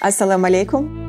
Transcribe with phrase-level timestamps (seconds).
[0.00, 1.06] Ассаламу алейкум.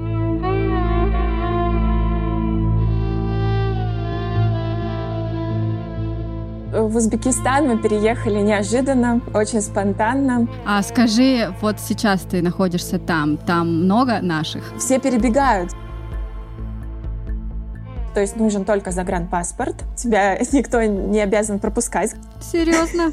[6.71, 10.47] В Узбекистан мы переехали неожиданно, очень спонтанно.
[10.65, 14.63] А скажи, вот сейчас ты находишься там, там много наших?
[14.78, 15.72] Все перебегают
[18.17, 19.75] то есть нужен только загранпаспорт.
[19.95, 22.15] Тебя никто не обязан пропускать.
[22.41, 23.11] Серьезно?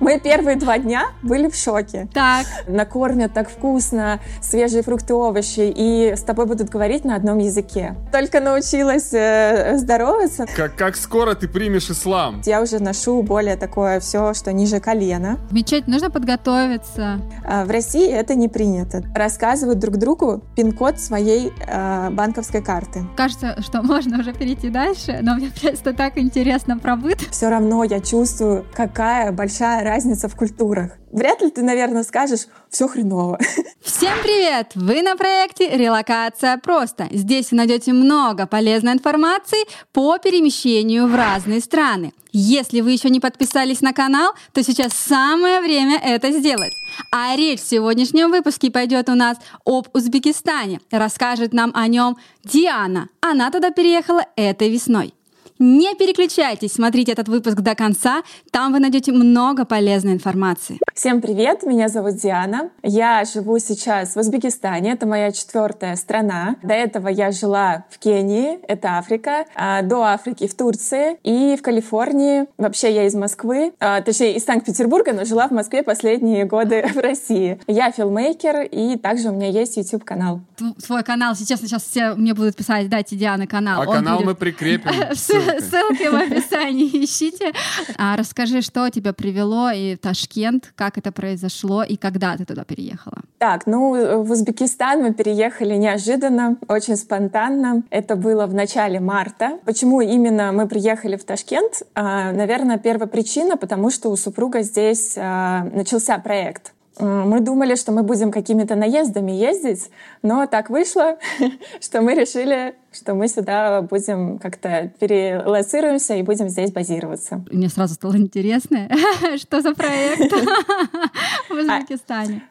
[0.00, 2.08] Мы первые два дня были в шоке.
[2.14, 2.46] Так.
[2.66, 7.96] Накормят так вкусно, свежие фрукты, овощи, и с тобой будут говорить на одном языке.
[8.12, 10.46] Только научилась э, здороваться.
[10.54, 12.42] Как, как скоро ты примешь ислам?
[12.44, 15.38] Я уже ношу более такое все, что ниже колена.
[15.50, 17.20] Замечательно, нужно подготовиться.
[17.44, 19.02] А в России это не принято.
[19.14, 23.00] Рассказывают друг другу пин-код своей э, банковской карты.
[23.16, 27.20] Кажется, что можно уже перейти дальше, но мне просто так интересно про быт.
[27.30, 30.92] Все равно я чувствую, какая большая разница в культурах.
[31.12, 33.38] Вряд ли ты, наверное, скажешь, все хреново.
[33.82, 34.72] Всем привет!
[34.74, 37.08] Вы на проекте «Релокация просто».
[37.10, 42.12] Здесь вы найдете много полезной информации по перемещению в разные страны.
[42.32, 46.72] Если вы еще не подписались на канал, то сейчас самое время это сделать.
[47.10, 50.80] А речь в сегодняшнем выпуске пойдет у нас об Узбекистане.
[50.90, 53.08] Расскажет нам о нем Диана.
[53.20, 55.14] Она туда переехала этой весной.
[55.58, 60.78] Не переключайтесь, смотрите этот выпуск до конца, там вы найдете много полезной информации.
[60.94, 62.70] Всем привет, меня зовут Диана.
[62.84, 66.54] Я живу сейчас в Узбекистане, это моя четвертая страна.
[66.62, 71.62] До этого я жила в Кении, это Африка, а до Африки в Турции и в
[71.62, 72.46] Калифорнии.
[72.56, 76.98] Вообще я из Москвы, а, точнее из Санкт-Петербурга, но жила в Москве последние годы в
[76.98, 77.60] России.
[77.66, 80.40] Я филмейкер и также у меня есть YouTube-канал.
[80.78, 83.82] Свой канал, сейчас, сейчас все мне будут писать, дайте Диана канал.
[83.82, 84.26] А Он канал будет...
[84.26, 84.92] мы прикрепим.
[85.60, 87.52] Ссылки в описании ищите.
[87.96, 92.64] А расскажи, что тебя привело и в Ташкент, как это произошло и когда ты туда
[92.64, 93.18] переехала?
[93.38, 97.82] Так, ну, в Узбекистан мы переехали неожиданно, очень спонтанно.
[97.90, 99.58] Это было в начале марта.
[99.64, 101.82] Почему именно мы приехали в Ташкент?
[101.94, 106.72] А, наверное, первая причина, потому что у супруга здесь а, начался проект.
[107.00, 109.90] Мы думали, что мы будем какими-то наездами ездить,
[110.22, 111.18] но так вышло,
[111.80, 117.44] что мы решили, что мы сюда будем как-то перелоцируемся и будем здесь базироваться.
[117.50, 118.88] Мне сразу стало интересно,
[119.36, 120.32] что за проект
[121.48, 122.42] в Узбекистане.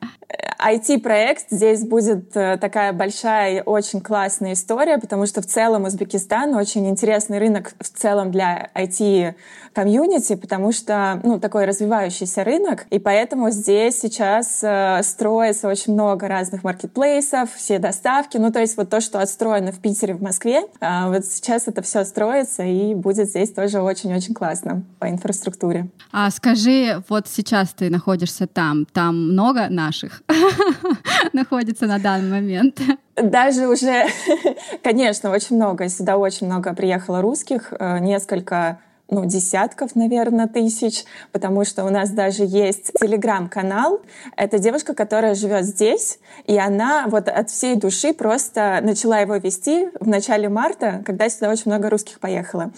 [0.59, 6.55] IT-проект здесь будет э, такая большая и очень классная история, потому что в целом Узбекистан
[6.55, 13.51] очень интересный рынок в целом для IT-комьюнити, потому что ну, такой развивающийся рынок, и поэтому
[13.51, 18.99] здесь сейчас э, строится очень много разных маркетплейсов, все доставки, ну то есть вот то,
[18.99, 23.51] что отстроено в Питере, в Москве, э, вот сейчас это все строится и будет здесь
[23.51, 25.87] тоже очень-очень классно по инфраструктуре.
[26.11, 30.16] А скажи, вот сейчас ты находишься там, там много наших?
[31.33, 32.79] находится на данный момент?
[33.15, 34.05] Даже уже,
[34.83, 35.89] конечно, очень много.
[35.89, 38.79] Сюда очень много приехало русских, э, несколько
[39.09, 44.01] ну, десятков, наверное, тысяч, потому что у нас даже есть телеграм-канал.
[44.35, 49.89] Это девушка, которая живет здесь, и она вот от всей души просто начала его вести
[49.99, 52.71] в начале марта, когда сюда очень много русских поехало.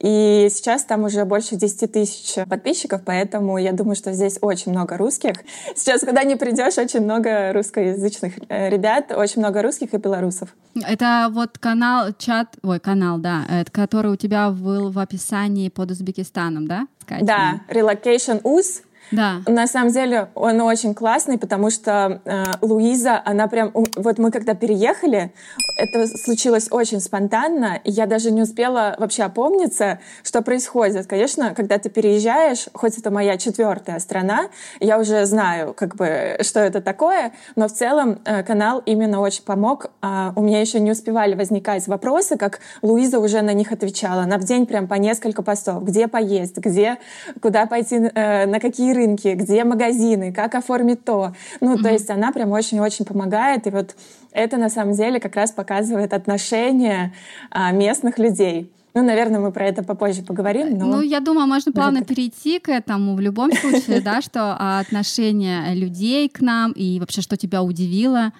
[0.00, 4.96] И сейчас там уже больше 10 тысяч подписчиков, поэтому я думаю, что здесь очень много
[4.96, 5.34] русских.
[5.76, 10.56] Сейчас, когда не придешь, очень много русскоязычных э, ребят, очень много русских и белорусов.
[10.86, 15.90] Это вот канал, чат, ой, канал, да, это который у тебя был в описании под
[15.90, 16.86] Узбекистаном, да?
[17.02, 17.26] Скачанный?
[17.26, 18.82] Да, Relocation Уз.
[19.10, 19.40] Да.
[19.46, 23.72] На самом деле он очень классный, потому что э, Луиза, она прям...
[23.74, 25.32] Вот мы когда переехали,
[25.76, 31.06] это случилось очень спонтанно, и я даже не успела вообще опомниться, что происходит.
[31.06, 36.60] Конечно, когда ты переезжаешь, хоть это моя четвертая страна, я уже знаю, как бы, что
[36.60, 39.90] это такое, но в целом э, канал именно очень помог.
[40.02, 44.22] А у меня еще не успевали возникать вопросы, как Луиза уже на них отвечала.
[44.22, 45.84] Она в день прям по несколько постов.
[45.84, 46.98] Где поесть, где,
[47.40, 51.32] куда пойти, э, на какие рынки, где магазины, как оформить то.
[51.60, 51.82] Ну, mm-hmm.
[51.82, 53.66] то есть она прям очень-очень помогает.
[53.66, 53.96] И вот
[54.32, 57.12] это на самом деле как раз показывает отношение
[57.50, 58.70] а, местных людей.
[58.92, 60.76] Ну, наверное, мы про это попозже поговорим.
[60.76, 60.86] Но...
[60.86, 66.28] Ну, я думаю, можно плавно перейти к этому в любом случае, да, что отношение людей
[66.28, 68.32] к нам и вообще, что тебя удивило.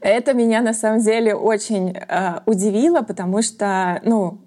[0.00, 4.38] Это меня на самом деле очень э, удивило, потому что, ну,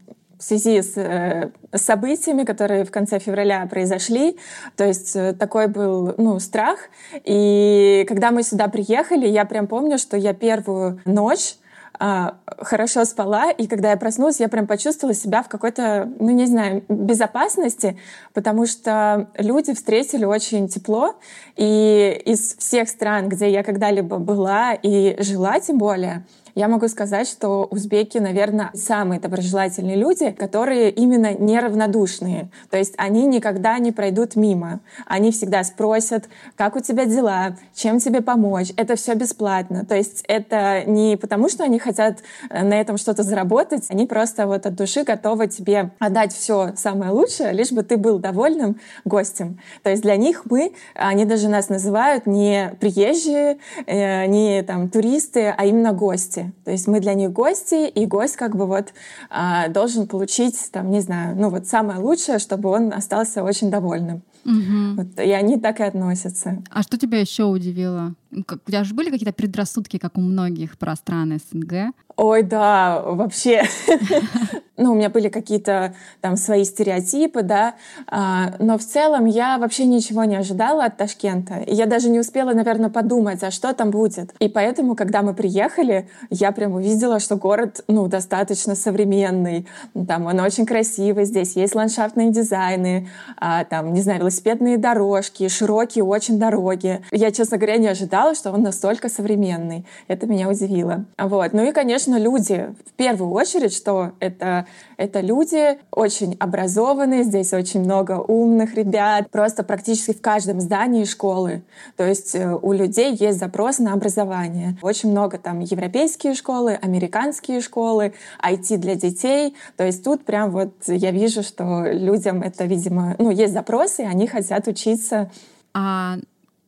[0.43, 4.37] в связи с э, событиями, которые в конце февраля произошли.
[4.75, 6.79] То есть э, такой был ну, страх.
[7.23, 11.55] И когда мы сюда приехали, я прям помню, что я первую ночь
[11.97, 16.47] а, хорошо спала, и когда я проснулась, я прям почувствовала себя в какой-то, ну не
[16.47, 17.97] знаю, безопасности,
[18.33, 21.15] потому что люди встретили очень тепло,
[21.55, 26.25] и из всех стран, где я когда-либо была и жила тем более,
[26.55, 32.50] я могу сказать, что узбеки, наверное, самые доброжелательные люди, которые именно неравнодушные.
[32.69, 34.79] То есть они никогда не пройдут мимо.
[35.07, 38.71] Они всегда спросят, как у тебя дела, чем тебе помочь.
[38.77, 39.83] Это все бесплатно.
[39.85, 42.19] То есть это не потому, что они хотят
[42.50, 47.11] э, на этом что-то заработать, они просто вот от души готовы тебе отдать все самое
[47.11, 49.59] лучшее, лишь бы ты был довольным гостем.
[49.81, 53.57] То есть для них мы, они даже нас называют не приезжие,
[53.88, 56.53] э, не там туристы, а именно гости гости.
[56.63, 58.93] То есть мы для них гости, и гость как бы вот
[59.29, 64.21] а, должен получить, там, не знаю, ну вот самое лучшее, чтобы он остался очень довольным.
[64.45, 64.95] Угу.
[64.97, 66.61] Вот, и они так и относятся.
[66.69, 68.13] А что тебя еще удивило?
[68.45, 71.93] Как, у тебя же были какие-то предрассудки, как у многих про страны СНГ?
[72.15, 73.63] Ой, да, вообще.
[74.77, 77.75] ну, у меня были какие-то там свои стереотипы, да,
[78.07, 81.60] а, но в целом я вообще ничего не ожидала от Ташкента.
[81.60, 84.33] И я даже не успела, наверное, подумать, а что там будет.
[84.39, 89.68] И поэтому, когда мы приехали, я прям увидела, что город, ну, достаточно современный.
[90.07, 96.04] Там он очень красивый, здесь есть ландшафтные дизайны, а, там, не знаю, велосипедные дорожки, широкие
[96.04, 97.01] очень дороги.
[97.12, 99.86] Я, честно говоря, не ожидала, что он настолько современный.
[100.07, 101.06] Это меня удивило.
[101.18, 101.54] Вот.
[101.54, 102.73] Ну и, конечно, люди.
[102.85, 104.67] В первую очередь, что это,
[104.97, 111.63] это люди очень образованные, здесь очень много умных ребят, просто практически в каждом здании школы.
[111.97, 114.77] То есть э, у людей есть запрос на образование.
[114.81, 119.55] Очень много там европейские школы, американские школы, IT для детей.
[119.77, 124.05] То есть тут прям вот я вижу, что людям это, видимо, ну, есть запросы, и
[124.05, 125.31] они хотят учиться.
[125.73, 126.17] А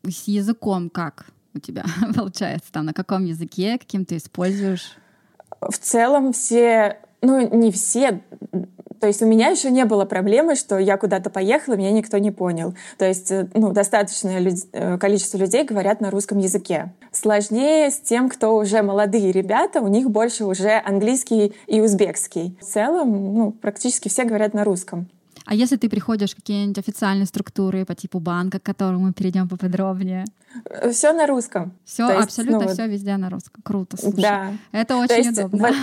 [0.04, 1.86] с языком как у тебя
[2.16, 2.72] получается?
[2.72, 4.98] Там на каком языке, каким ты используешь?
[5.70, 8.22] В целом все, ну не все,
[9.00, 12.32] то есть у меня еще не было проблемы, что я куда-то поехала, меня никто не
[12.32, 12.74] понял.
[12.98, 14.56] То есть э, ну, достаточное люд...
[14.72, 16.92] Э, количество людей говорят на русском языке.
[17.12, 22.58] Сложнее с тем, кто уже молодые ребята, у них больше уже английский и узбекский.
[22.60, 25.08] В целом ну, практически все говорят на русском.
[25.46, 29.48] А если ты приходишь в какие-нибудь официальные структуры по типу банка, к которому мы перейдем
[29.48, 30.26] поподробнее?
[30.70, 31.74] Э, все на русском.
[31.86, 33.62] Все, абсолютно ну, все везде на русском.
[33.64, 34.22] Круто, слушай.
[34.22, 34.54] Да.
[34.72, 35.68] Это очень есть, удобно.
[35.68, 35.76] Вот,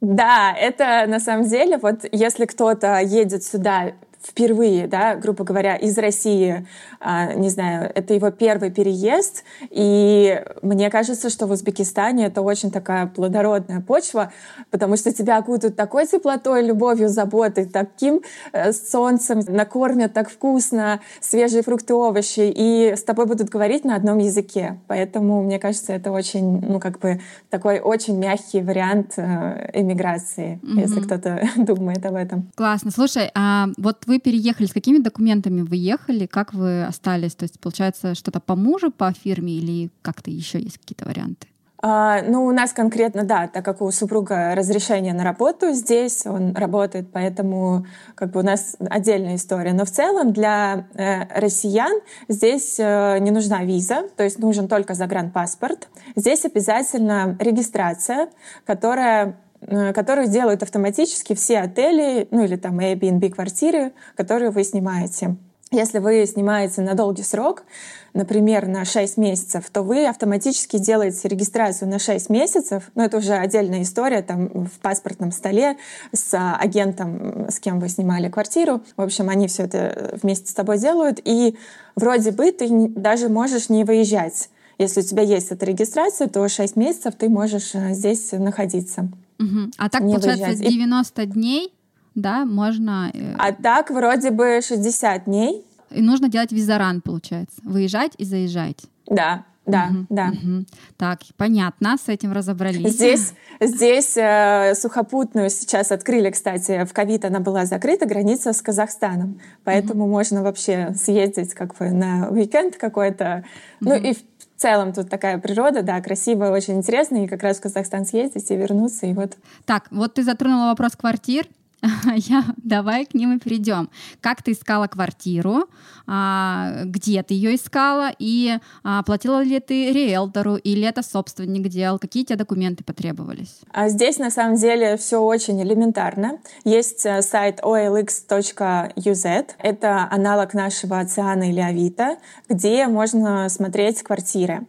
[0.00, 3.92] да, это на самом деле, вот если кто-то едет сюда
[4.26, 6.66] впервые, да, грубо говоря, из России,
[7.00, 12.70] а, не знаю, это его первый переезд, и мне кажется, что в Узбекистане это очень
[12.70, 14.32] такая плодородная почва,
[14.70, 18.22] потому что тебя окутают такой теплотой, любовью, заботой, таким
[18.52, 24.18] э, солнцем, накормят так вкусно, свежие фрукты, овощи, и с тобой будут говорить на одном
[24.18, 24.78] языке.
[24.86, 27.20] Поэтому, мне кажется, это очень, ну, как бы
[27.50, 30.80] такой очень мягкий вариант э, эмиграции, mm-hmm.
[30.80, 32.50] если кто-то думает об этом.
[32.54, 32.90] Классно.
[32.90, 37.34] Слушай, а вот вы вы переехали, с какими документами вы ехали, как вы остались?
[37.34, 41.48] То есть, получается, что-то по мужу, по фирме или как-то еще есть какие-то варианты?
[41.86, 46.54] А, ну, у нас конкретно, да, так как у супруга разрешение на работу здесь, он
[46.54, 47.84] работает, поэтому
[48.14, 49.74] как бы у нас отдельная история.
[49.74, 54.94] Но в целом для э, россиян здесь э, не нужна виза, то есть нужен только
[54.94, 55.88] загранпаспорт.
[56.16, 58.30] Здесь обязательно регистрация,
[58.64, 65.36] которая Э, которую делают автоматически все отели, ну или там Airbnb квартиры, которые вы снимаете.
[65.70, 67.64] Если вы снимаете на долгий срок,
[68.12, 72.90] например, на 6 месяцев, то вы автоматически делаете регистрацию на 6 месяцев.
[72.94, 75.76] Но это уже отдельная история там в паспортном столе
[76.12, 78.82] с агентом, с кем вы снимали квартиру.
[78.96, 81.20] В общем, они все это вместе с тобой делают.
[81.24, 81.56] И
[81.96, 84.50] вроде бы ты даже можешь не выезжать.
[84.78, 89.08] Если у тебя есть эта регистрация, то 6 месяцев ты можешь э, здесь находиться.
[89.38, 89.70] Угу.
[89.78, 90.68] А так, получается, выезжать.
[90.68, 91.74] 90 дней,
[92.14, 93.10] да, можно...
[93.12, 95.64] Э, а так вроде бы 60 дней.
[95.90, 97.60] И нужно делать визаран, получается.
[97.62, 98.84] Выезжать и заезжать.
[99.06, 100.28] Да, да, угу, да.
[100.28, 100.64] Угу.
[100.98, 102.94] Так, понятно, с этим разобрались.
[102.94, 109.40] Здесь, здесь э, сухопутную сейчас открыли, кстати, в ковид она была закрыта, граница с Казахстаном,
[109.64, 110.10] поэтому угу.
[110.10, 113.44] можно вообще съездить как бы на уикенд какой-то.
[113.80, 113.90] Угу.
[113.90, 114.33] Ну и в
[114.64, 118.56] целом тут такая природа, да, красивая, очень интересная, и как раз в Казахстан съездить и
[118.56, 119.36] вернуться, и вот.
[119.66, 121.46] Так, вот ты затронула вопрос квартир.
[122.16, 123.90] Я, давай к ним и перейдем.
[124.20, 125.68] Как ты искала квартиру,
[126.06, 131.98] а, где ты ее искала, и а, платила ли ты риэлтору, или это собственник делал,
[131.98, 133.60] какие тебе документы потребовались?
[133.72, 136.38] А здесь на самом деле все очень элементарно.
[136.64, 139.24] Есть э, сайт olx.uz,
[139.58, 142.16] это аналог нашего Оциана или Авито,
[142.48, 144.66] где можно смотреть квартиры.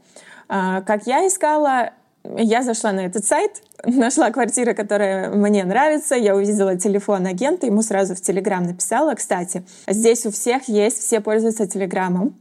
[0.48, 1.92] А, как я искала,
[2.38, 7.82] я зашла на этот сайт, нашла квартиру, которая мне нравится, я увидела телефон агента, ему
[7.82, 9.14] сразу в Телеграм написала.
[9.14, 12.36] Кстати, здесь у всех есть, все пользуются Телеграмом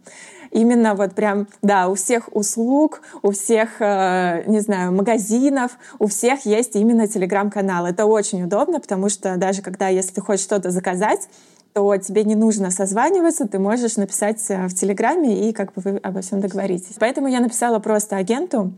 [0.54, 6.46] именно вот прям, да, у всех услуг, у всех, э, не знаю, магазинов, у всех
[6.46, 7.86] есть именно телеграм-канал.
[7.86, 11.28] Это очень удобно, потому что даже когда, если ты хочешь что-то заказать,
[11.72, 15.96] то тебе не нужно созваниваться, ты можешь написать э, в Телеграме и как бы вы
[15.98, 16.94] обо всем договоритесь.
[17.00, 18.72] Поэтому я написала просто агенту,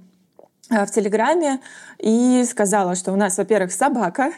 [0.69, 1.61] в Телеграме
[1.99, 4.33] и сказала, что у нас, во-первых, собака,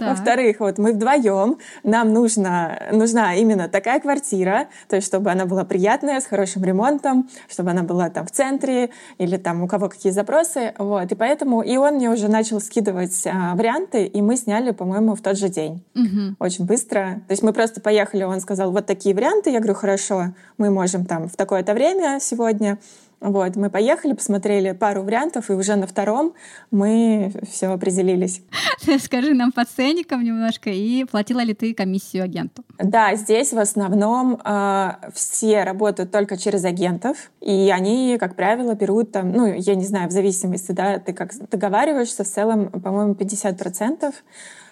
[0.00, 5.64] во-вторых, вот мы вдвоем, нам нужна, нужна именно такая квартира, то есть чтобы она была
[5.64, 10.12] приятная, с хорошим ремонтом, чтобы она была там в центре или там у кого какие
[10.12, 14.72] запросы, вот, и поэтому, и он мне уже начал скидывать а, варианты, и мы сняли,
[14.72, 16.36] по-моему, в тот же день, угу.
[16.38, 20.34] очень быстро, то есть мы просто поехали, он сказал, вот такие варианты, я говорю, хорошо,
[20.58, 22.78] мы можем там в такое-то время сегодня,
[23.20, 26.32] вот, мы поехали, посмотрели пару вариантов, и уже на втором
[26.70, 28.42] мы все определились.
[28.98, 32.64] Скажи нам по ценникам немножко, и платила ли ты комиссию агенту?
[32.78, 39.12] Да, здесь в основном э, все работают только через агентов, и они, как правило, берут
[39.12, 44.14] там, ну, я не знаю, в зависимости, да, ты как договариваешься, в целом, по-моему, 50%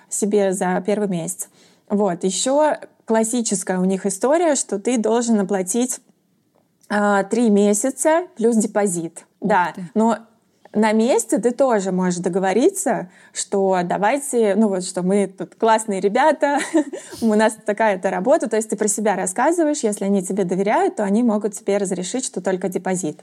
[0.08, 1.50] себе за первый месяц.
[1.90, 6.00] Вот, еще классическая у них история, что ты должен оплатить
[6.88, 9.26] три месяца плюс депозит.
[9.40, 9.82] Ух да, ты.
[9.94, 10.18] но
[10.72, 16.58] на месте ты тоже можешь договориться, что давайте, ну вот, что мы тут классные ребята,
[17.22, 21.04] у нас такая-то работа, то есть ты про себя рассказываешь, если они тебе доверяют, то
[21.04, 23.20] они могут тебе разрешить, что только депозит.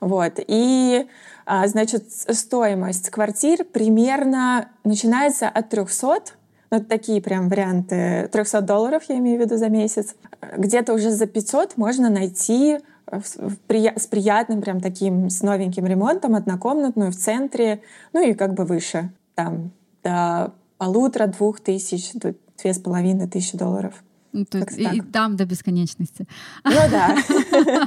[0.00, 0.34] Вот.
[0.46, 1.06] И,
[1.46, 6.34] а, значит, стоимость квартир примерно начинается от 300,
[6.70, 10.14] ну, такие прям варианты, 300 долларов, я имею в виду, за месяц.
[10.56, 12.78] Где-то уже за 500 можно найти
[13.10, 17.82] с приятным прям таким, с новеньким ремонтом, однокомнатную в центре,
[18.12, 24.02] ну и как бы выше, там до полутора-двух тысяч, две с половиной тысячи долларов.
[24.34, 26.26] Ну, то есть, и, и там до бесконечности.
[26.64, 27.16] Ну да.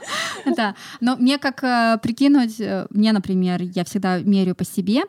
[0.55, 0.75] Да.
[1.01, 5.01] Но мне как э, прикинуть, э, мне, например, я всегда меряю по себе.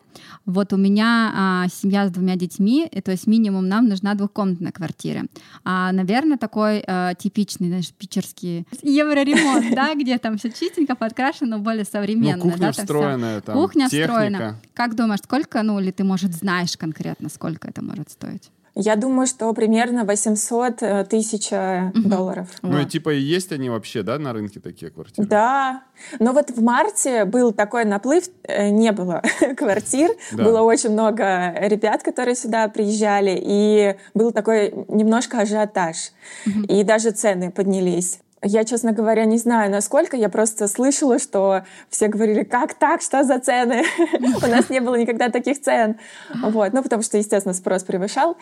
[0.45, 5.27] Вот у меня а, семья с двумя детьми, то есть минимум нам нужна двухкомнатная квартира.
[5.65, 11.85] А, наверное, такой а, типичный, знаешь, питерский евроремонт, да, где там все чистенько, подкрашено, более
[11.85, 12.45] современно.
[12.45, 14.61] Ну, кухня встроенная, там, Кухня встроена.
[14.75, 18.51] Как думаешь, сколько, ну, или ты, может, знаешь конкретно, сколько это может стоить?
[18.81, 22.09] Я думаю, что примерно 800 э, тысяч угу.
[22.09, 22.47] долларов.
[22.63, 22.83] Ну вот.
[22.83, 25.27] и типа есть они вообще, да, на рынке такие квартиры?
[25.27, 25.83] Да.
[26.21, 29.21] Но вот в марте был такой наплыв, э, не было
[29.57, 30.45] квартир, да.
[30.45, 36.13] было очень много ребят, которые сюда приезжали, и был такой немножко ажиотаж.
[36.47, 36.67] Угу.
[36.69, 38.21] И даже цены поднялись.
[38.43, 40.17] Я, честно говоря, не знаю, насколько.
[40.17, 43.85] Я просто слышала, что все говорили, как так, что за цены?
[44.43, 45.97] У нас не было никогда таких цен.
[46.43, 46.73] Вот.
[46.73, 48.37] Ну, потому что, естественно, спрос превышал.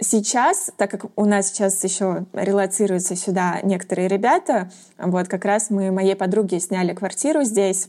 [0.00, 5.90] Сейчас, так как у нас сейчас еще релацируются сюда некоторые ребята, вот как раз мы
[5.90, 7.88] моей подруге сняли квартиру здесь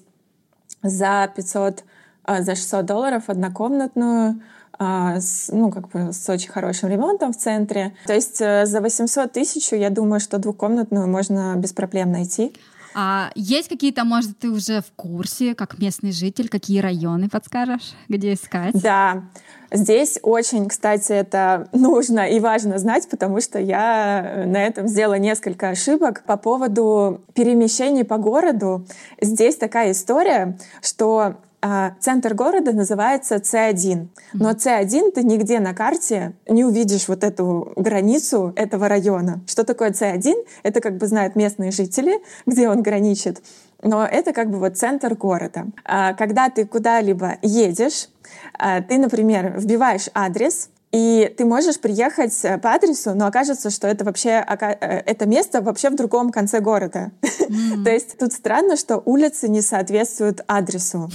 [0.81, 1.83] за 500,
[2.23, 4.41] а, за 600 долларов однокомнатную,
[4.79, 7.95] с, ну, как бы с очень хорошим ремонтом в центре.
[8.05, 12.53] То есть э, за 800 тысяч, я думаю, что двухкомнатную можно без проблем найти.
[12.99, 18.33] А есть какие-то, может, ты уже в курсе, как местный житель, какие районы подскажешь, где
[18.33, 18.73] искать?
[18.73, 19.25] Да,
[19.71, 25.69] здесь очень, кстати, это нужно и важно знать, потому что я на этом сделала несколько
[25.69, 28.87] ошибок по поводу перемещений по городу.
[29.21, 31.35] Здесь такая история, что а,
[31.99, 34.07] центр города называется С1.
[34.33, 39.41] Но С1 ты нигде на карте не увидишь вот эту границу этого района.
[39.47, 40.33] Что такое С1?
[40.63, 43.41] Это как бы знают местные жители, где он граничит.
[43.83, 45.67] Но это как бы вот центр города.
[45.85, 48.09] А, когда ты куда-либо едешь,
[48.57, 53.87] а, ты, например, вбиваешь адрес, и ты можешь приехать э, по адресу, но окажется, что
[53.87, 57.11] это вообще э, это место вообще в другом конце города.
[57.47, 57.85] Mm.
[57.85, 61.09] То есть тут странно, что улицы не соответствуют адресу.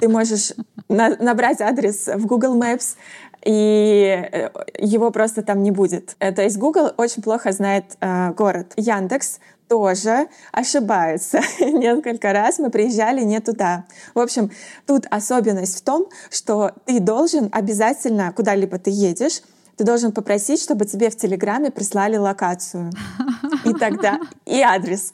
[0.00, 0.52] Ты можешь
[0.88, 2.96] на набрать адрес в Google Maps,
[3.44, 6.16] и э, его просто там не будет.
[6.18, 8.72] То есть Google очень плохо знает э, город.
[8.76, 9.38] Яндекс
[9.68, 11.40] тоже ошибаются.
[11.60, 13.84] Несколько раз мы приезжали не туда.
[14.14, 14.50] В общем,
[14.86, 19.42] тут особенность в том, что ты должен обязательно, куда-либо ты едешь,
[19.78, 22.90] ты должен попросить, чтобы тебе в Телеграме прислали локацию.
[23.64, 25.12] И тогда, и адрес.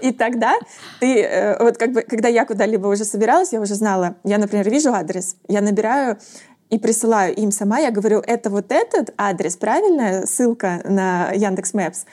[0.00, 0.54] И тогда
[1.00, 4.68] ты, э, вот как бы, когда я куда-либо уже собиралась, я уже знала, я, например,
[4.70, 6.18] вижу адрес, я набираю
[6.70, 12.04] и присылаю им сама, я говорю, это вот этот адрес, правильная ссылка на Яндекс Мэпс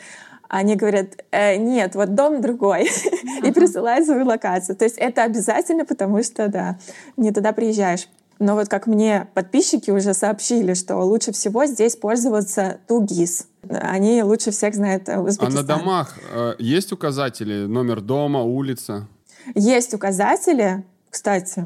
[0.50, 2.90] они говорят, э, нет, вот дом другой,
[3.44, 4.76] и присылают свою локацию.
[4.76, 6.80] То есть это обязательно, потому что, да,
[7.18, 8.10] не туда приезжаешь.
[8.40, 13.48] Но вот как мне подписчики уже сообщили, что лучше всего здесь пользоваться Тугис.
[13.70, 15.48] Они лучше всех знают Узбекистан.
[15.48, 17.66] А на домах э, есть указатели?
[17.66, 19.08] Номер дома, улица?
[19.56, 21.66] Есть указатели, кстати.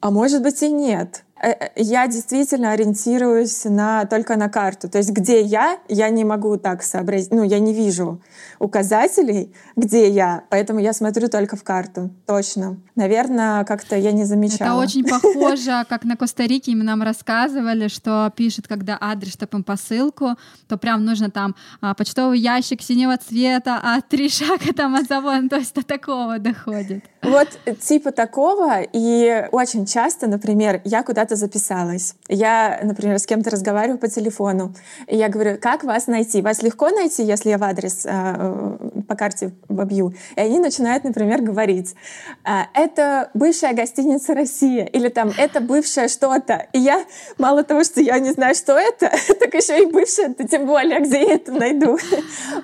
[0.00, 1.24] А может быть и нет.
[1.42, 4.88] Э, э, я действительно ориентируюсь на, только на карту.
[4.88, 8.20] То есть где я, я не могу так сообразить, ну, я не вижу
[8.58, 12.76] указателей, где я, поэтому я смотрю только в карту, точно.
[12.94, 14.82] Наверное, как-то я не замечала.
[14.82, 19.64] Это очень похоже, как на Коста-Рике им нам рассказывали, что пишет, когда адрес, чтобы им
[19.64, 20.36] посылку,
[20.68, 25.48] то прям нужно там а, почтовый ящик синего цвета, а три шага там от завода,
[25.48, 27.04] то есть до такого доходит.
[27.22, 27.48] Вот
[27.80, 32.14] типа такого, и очень часто, например, я куда-то записалась.
[32.28, 34.74] Я, например, с кем-то разговариваю по телефону,
[35.06, 36.42] и я говорю, как вас найти?
[36.42, 38.76] Вас легко найти, если я в адрес э,
[39.08, 40.14] по карте вобью?
[40.36, 41.94] И они начинают, например, говорить,
[42.44, 46.66] «Э, это бывшая гостиница «Россия», или там, это бывшее что-то.
[46.72, 47.04] И я,
[47.38, 49.10] мало того, что я не знаю, что это,
[49.40, 51.98] так еще и бывшее, то тем более, где я это найду.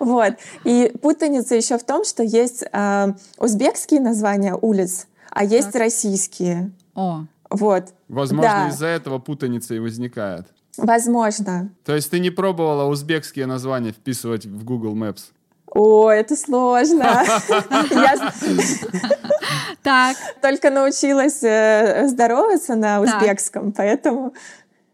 [0.00, 0.35] Вот.
[0.64, 5.82] И путаница еще в том, что есть э, узбекские названия улиц, а есть так.
[5.82, 6.70] российские.
[6.94, 7.25] О.
[7.50, 7.94] Вот.
[8.08, 8.68] Возможно, Да.
[8.68, 10.46] из-за этого путаница и возникает.
[10.76, 11.70] Возможно.
[11.84, 15.30] То есть ты не пробовала узбекские названия вписывать в Google Maps?
[15.68, 17.22] О, это сложно.
[19.82, 24.34] Так, только научилась э, здороваться на узбекском, поэтому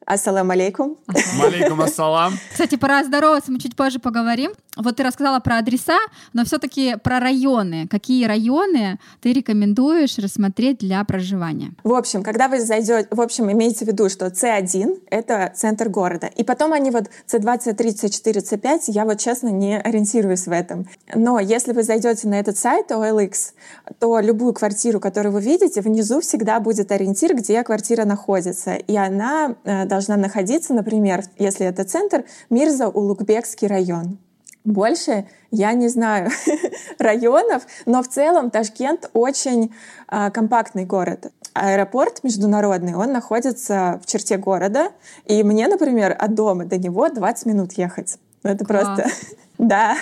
[0.06, 0.96] Ассалам алейкум.
[1.38, 2.34] Малейкум ассалам.
[2.50, 4.52] Кстати, про здороваться мы чуть позже поговорим.
[4.76, 5.98] Вот ты рассказала про адреса,
[6.32, 7.86] но все-таки про районы.
[7.88, 11.72] Какие районы ты рекомендуешь рассмотреть для проживания?
[11.84, 16.26] В общем, когда вы зайдете, в общем, имейте в виду, что C1— это центр города.
[16.26, 20.86] И потом они вот C2, C3, C4, C5, я вот честно не ориентируюсь в этом.
[21.14, 23.52] Но если вы зайдете на этот сайт OLX,
[23.98, 28.74] то любую квартиру, которую вы видите, внизу всегда будет ориентир, где квартира находится.
[28.74, 34.18] И она э, должна находиться, например, если это центр, Мирза-Улугбекский район.
[34.64, 36.30] Больше я не знаю
[36.98, 39.74] районов, но в целом Ташкент очень
[40.10, 41.30] э, компактный город.
[41.52, 44.92] Аэропорт международный, он находится в черте города,
[45.26, 48.16] и мне, например, от дома до него 20 минут ехать.
[48.44, 48.84] Ну, это Класс.
[48.84, 49.10] просто...
[49.62, 49.96] Да.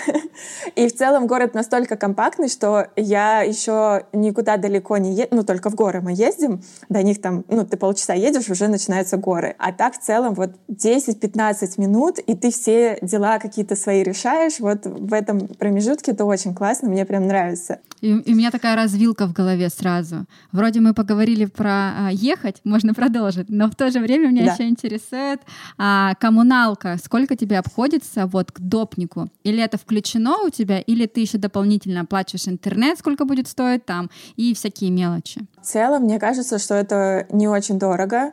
[0.75, 5.69] И в целом город настолько компактный, что я еще никуда далеко не еду, ну, только
[5.69, 9.55] в горы мы ездим, до них там, ну, ты полчаса едешь, уже начинаются горы.
[9.59, 14.59] А так в целом вот 10-15 минут, и ты все дела какие-то свои решаешь.
[14.59, 17.81] Вот в этом промежутке это очень классно, мне прям нравится.
[18.01, 20.25] И, и у меня такая развилка в голове сразу.
[20.51, 24.53] Вроде мы поговорили про а, ехать, можно продолжить, но в то же время меня Да.
[24.53, 25.39] еще интересует
[25.77, 26.97] а, коммуналка.
[27.03, 29.29] Сколько тебе обходится вот к допнику?
[29.43, 34.09] Или это включено у тебя, или ты еще дополнительно оплачиваешь интернет, сколько будет стоить там,
[34.35, 35.45] и всякие мелочи?
[35.61, 38.31] В целом, мне кажется, что это не очень дорого.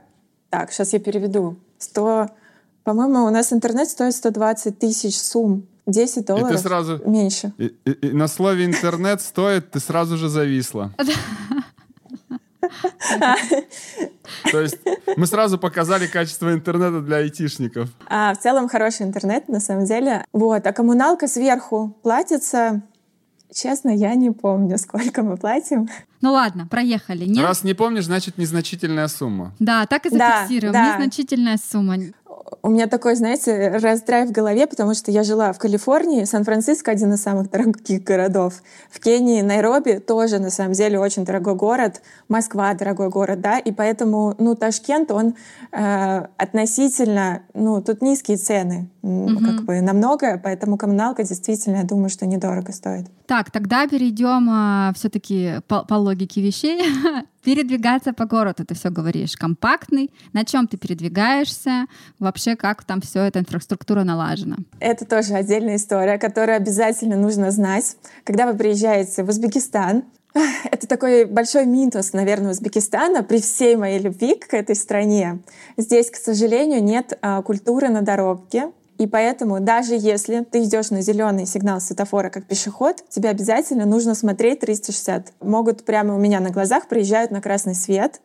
[0.50, 1.57] Так, сейчас я переведу.
[1.78, 2.31] 100...
[2.85, 5.66] По-моему, у нас интернет стоит 120 тысяч сумм.
[5.88, 7.53] 10 долларов сразу- меньше.
[7.59, 10.92] И, и- и на слове интернет стоит, ты сразу же зависла.
[14.53, 14.77] То есть
[15.16, 17.88] мы сразу показали качество интернета для айтишников.
[18.07, 20.24] А в целом хороший интернет, на самом деле.
[20.33, 20.66] Вот.
[20.66, 22.83] А коммуналка сверху платится...
[23.51, 25.88] Честно, я не помню, сколько мы платим.
[26.20, 27.24] Ну ладно, проехали.
[27.24, 27.42] Нет?
[27.42, 29.55] Раз не помнишь, значит незначительная сумма.
[29.59, 30.74] Да, так и Да, зафиксируем.
[30.74, 30.96] да.
[30.98, 31.96] Незначительная сумма.
[32.62, 37.12] У меня такой, знаете, раздрай в голове, потому что я жила в Калифорнии, Сан-Франциско один
[37.12, 38.55] из самых дорогих городов.
[38.90, 42.03] В Кении, Найроби тоже, на самом деле, очень дорогой город.
[42.29, 45.35] Москва дорогой город, да, и поэтому, ну, Ташкент, он
[45.72, 52.11] э, относительно, ну, тут низкие цены, м, как бы намного, поэтому коммуналка действительно, я думаю,
[52.11, 53.07] что недорого стоит.
[53.27, 56.83] Так, тогда перейдем все-таки по, по логике вещей.
[57.48, 60.11] Передвигаться по городу, ты все говоришь, компактный.
[60.34, 61.87] На чем ты передвигаешься?
[62.18, 64.56] Вообще, как там все эта инфраструктура налажена?
[64.80, 67.96] Это тоже отдельная история, которую обязательно нужно знать.
[68.24, 70.04] Когда вы приезжаете в Узбекистан,
[70.70, 75.38] это такой большой минус, наверное, Узбекистана при всей моей любви к этой стране.
[75.78, 78.72] Здесь, к сожалению, нет а, культуры на дороге.
[78.98, 84.14] И поэтому даже если ты идешь на зеленый сигнал светофора как пешеход, тебе обязательно нужно
[84.14, 85.34] смотреть 360.
[85.40, 88.20] Могут прямо у меня на глазах приезжают на красный свет,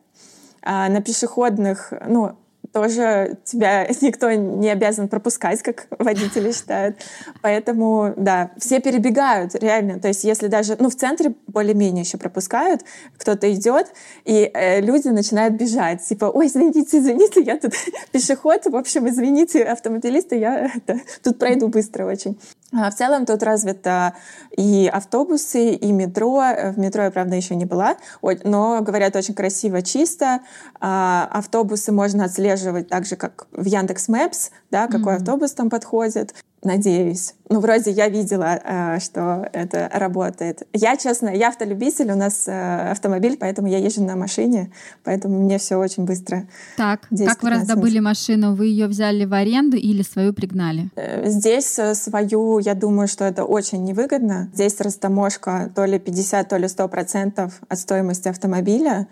[0.62, 2.36] а на пешеходных, ну,
[2.74, 6.96] тоже тебя никто не обязан пропускать, как водители считают.
[7.40, 10.00] Поэтому, да, все перебегают, реально.
[10.00, 12.82] То есть если даже, ну, в центре более-менее еще пропускают,
[13.16, 13.92] кто-то идет,
[14.24, 16.02] и э, люди начинают бежать.
[16.02, 17.74] Типа, ой, извините, извините, я тут
[18.12, 22.36] пешеход, в общем, извините, автомобилисты, я это, тут пройду быстро очень.
[22.76, 24.14] А в целом тут развито
[24.56, 26.42] и автобусы, и метро.
[26.72, 30.40] В метро я, правда, еще не была, но, говорят, очень красиво, чисто.
[30.80, 35.16] А автобусы можно отслеживать так же, как в Яндекс Мэпс, да, какой mm-hmm.
[35.16, 36.34] автобус там подходит.
[36.64, 37.34] Надеюсь.
[37.50, 40.62] Ну, вроде я видела, э, что это работает.
[40.72, 44.72] Я, честно, я автолюбитель, у нас э, автомобиль, поэтому я езжу на машине,
[45.04, 46.46] поэтому мне все очень быстро.
[46.78, 48.54] Так, как вы раздобыли машину?
[48.54, 50.88] Вы ее взяли в аренду или свою пригнали?
[50.96, 54.48] Э, здесь свою, я думаю, что это очень невыгодно.
[54.54, 59.06] Здесь растаможка то ли 50, то ли 100 процентов от стоимости автомобиля.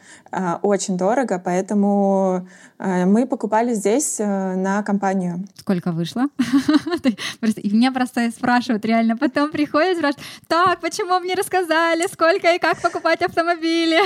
[0.62, 5.47] Очень дорого, поэтому мы покупали здесь на компанию.
[5.57, 6.25] Сколько вышло?
[7.43, 12.81] И меня просто спрашивают реально, потом приходят, спрашивают, так, почему мне рассказали, сколько и как
[12.81, 13.99] покупать автомобили?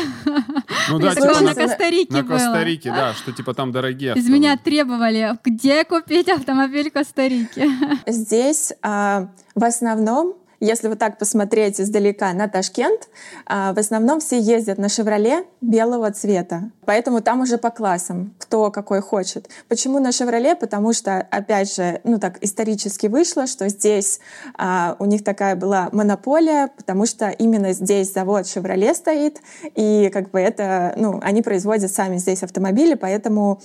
[0.88, 5.36] Ну да, типа на Коста-Рике На Коста-Рике, да, что типа там дорогие Из меня требовали,
[5.44, 7.70] где купить автомобиль в Коста-Рике?
[8.06, 13.08] Здесь а, в основном если вот так посмотреть издалека на Ташкент,
[13.46, 16.70] а, в основном все ездят на «Шевроле» белого цвета.
[16.84, 19.48] Поэтому там уже по классам, кто какой хочет.
[19.68, 20.56] Почему на «Шевроле»?
[20.56, 24.20] Потому что, опять же, ну так исторически вышло, что здесь
[24.56, 29.40] а, у них такая была монополия, потому что именно здесь завод «Шевроле» стоит,
[29.74, 33.60] и как бы это, ну, они производят сами здесь автомобили, поэтому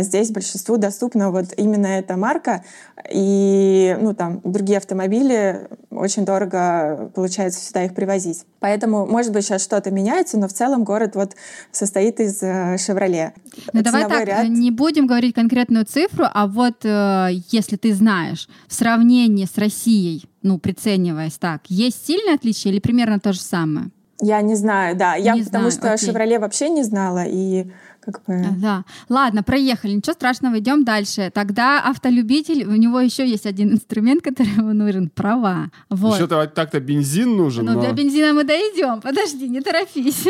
[0.00, 2.64] здесь большинству доступна вот именно эта марка,
[3.10, 8.44] и, ну, там, другие автомобили очень дорого получается сюда их привозить.
[8.60, 11.34] Поэтому, может быть, сейчас что-то меняется, но в целом город вот
[11.70, 13.34] состоит из э, «Шевроле».
[13.72, 14.48] Ну давай так, ряд...
[14.48, 20.28] не будем говорить конкретную цифру, а вот э, если ты знаешь, в сравнении с Россией,
[20.42, 23.90] ну, прицениваясь так, есть сильное отличие или примерно то же самое?
[24.20, 25.16] Я не знаю, да.
[25.16, 27.72] Я не потому знаю, что «Шевроле» вообще не знала, и
[28.04, 28.44] как бы...
[28.58, 28.84] Да.
[29.08, 31.30] Ладно, проехали, ничего страшного, идем дальше.
[31.32, 35.70] Тогда автолюбитель, у него еще есть один инструмент, который ему нужен— права.
[35.88, 36.16] Вот.
[36.16, 37.64] Еще так-то бензин нужен.
[37.64, 37.80] Ну, но...
[37.80, 39.00] для бензина мы дойдем.
[39.00, 40.26] Подожди, не торопись.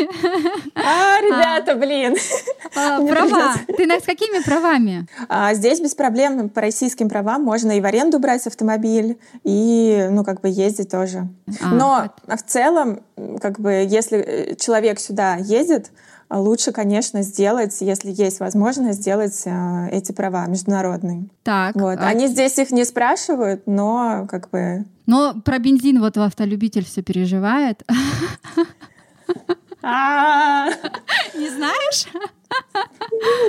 [0.75, 2.15] А, ребята, блин.
[2.75, 3.55] А, права.
[3.67, 5.07] Ты с какими правами?
[5.29, 10.23] А, здесь без проблем по российским правам можно и в аренду брать автомобиль, и, ну,
[10.23, 11.27] как бы ездить тоже.
[11.61, 13.01] А, но в целом,
[13.41, 15.91] как бы, если э, человек сюда ездит,
[16.29, 21.27] лучше, конечно, сделать, если есть возможность, сделать э, эти права международные.
[21.43, 21.75] Так.
[21.75, 21.99] Вот.
[21.99, 22.07] А...
[22.07, 24.85] Они здесь их не спрашивают, но как бы...
[25.05, 27.83] Но про бензин вот автолюбитель все переживает.
[29.85, 30.69] А.
[31.35, 32.05] Не знаешь?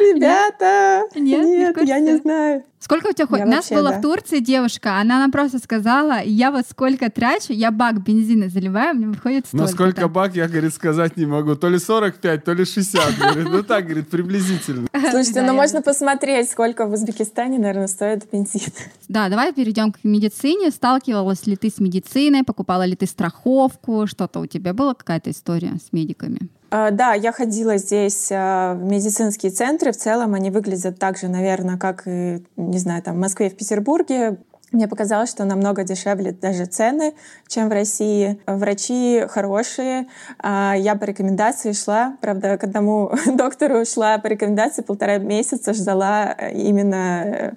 [0.00, 1.04] Ребята!
[1.14, 2.64] Нет, я не знаю.
[2.84, 3.40] Сколько у тебя хоть?
[3.40, 7.70] У нас была в Турции девушка, она нам просто сказала, я вот сколько трачу, я
[7.70, 9.64] бак бензина заливаю, мне выходит столько.
[9.64, 11.54] Но сколько бак, я, говорит, сказать не могу.
[11.56, 13.18] То ли 45, то ли 60.
[13.18, 14.86] Говорит, ну так, говорит, приблизительно.
[15.10, 18.60] Слушайте, ну можно посмотреть, сколько в Узбекистане, наверное, стоит бензин.
[19.08, 20.70] Да, давай перейдем к медицине.
[20.70, 25.74] Сталкивалась ли ты с медициной, покупала ли ты страховку, что-то у тебя была какая-то история
[25.76, 26.48] с медиками?
[26.70, 29.92] А, да, я ходила здесь а, в медицинские центры.
[29.92, 34.38] В целом они выглядят так же, наверное, как не знаю, там в Москве, в Петербурге.
[34.72, 37.14] Мне показалось, что намного дешевле даже цены,
[37.46, 38.40] чем в России.
[38.46, 40.08] Врачи хорошие.
[40.38, 42.16] А, я по рекомендации шла.
[42.20, 47.56] Правда, к одному доктору шла по рекомендации полтора месяца, ждала именно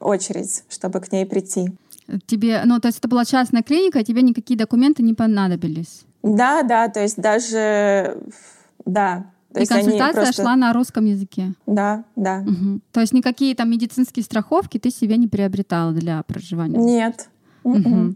[0.00, 1.68] очередь, чтобы к ней прийти.
[2.26, 6.06] Тебе, ну, то есть это была частная клиника, тебе никакие документы не понадобились?
[6.22, 8.18] Да, да, то есть даже,
[8.84, 9.26] да.
[9.52, 10.42] То и консультация просто...
[10.42, 11.54] шла на русском языке.
[11.66, 12.44] Да, да.
[12.46, 12.80] Угу.
[12.92, 16.78] То есть никакие там медицинские страховки ты себе не приобретала для проживания?
[16.78, 17.28] Нет.
[17.64, 18.14] Угу.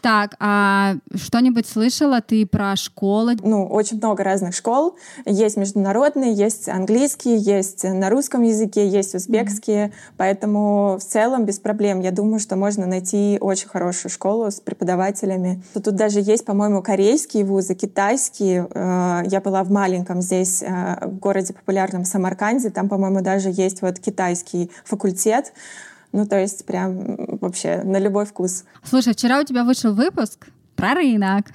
[0.00, 3.36] Так, а что-нибудь слышала ты про школы?
[3.42, 4.96] Ну, очень много разных школ.
[5.24, 9.86] Есть международные, есть английские, есть на русском языке, есть узбекские.
[9.86, 10.14] Mm-hmm.
[10.16, 12.00] Поэтому в целом без проблем.
[12.00, 15.62] Я думаю, что можно найти очень хорошую школу с преподавателями.
[15.72, 18.68] Тут даже есть, по-моему, корейские вузы, китайские.
[18.74, 22.70] Э, я была в маленьком здесь э, городе популярном Самарканде.
[22.70, 25.52] Там, по-моему, даже есть вот китайский факультет.
[26.14, 28.62] Ну, то есть прям вообще на любой вкус.
[28.84, 30.46] Слушай, вчера у тебя вышел выпуск
[30.76, 31.46] про рынок.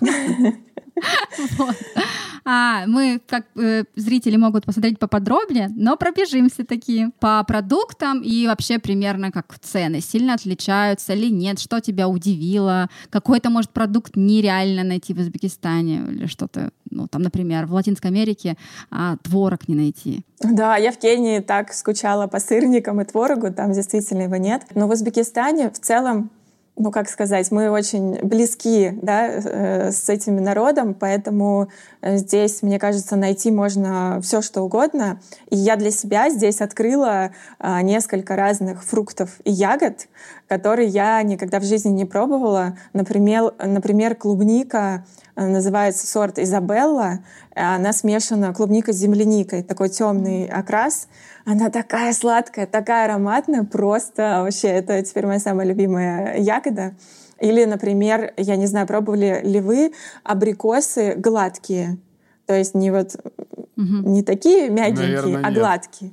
[2.48, 8.78] А, мы, как э, зрители, могут посмотреть поподробнее, но пробежимся такие по продуктам и вообще
[8.78, 10.00] примерно как цены.
[10.00, 11.58] Сильно отличаются или нет?
[11.58, 12.88] Что тебя удивило?
[13.10, 18.56] Какой-то, может, продукт нереально найти в Узбекистане или что-то, ну, там, например, в Латинской Америке
[18.92, 20.24] а, творог не найти.
[20.40, 24.62] Да, я в Кении так скучала по сырникам и творогу, там действительно его нет.
[24.76, 26.30] Но в Узбекистане в целом
[26.76, 31.68] ну, как сказать, мы очень близки да, э, с этим народом, поэтому
[32.02, 35.18] э, здесь, мне кажется, найти можно все, что угодно.
[35.48, 40.08] И я для себя здесь открыла а, несколько разных фруктов и ягод,
[40.48, 42.76] которые я никогда в жизни не пробовала.
[42.92, 45.04] Например, например клубника
[45.34, 47.20] э, называется сорт Изабелла.
[47.54, 51.08] Она смешана клубника с земляникой, такой темный окрас.
[51.44, 56.94] Она такая сладкая, такая ароматная, просто вообще это теперь моя самая любимая ягода.
[57.40, 59.92] Или, например, я не знаю, пробовали ли вы
[60.24, 61.98] абрикосы гладкие?
[62.46, 63.16] То есть не вот
[63.76, 64.08] угу.
[64.08, 65.58] не такие мягенькие, Наверное, а нет.
[65.58, 66.12] гладкие.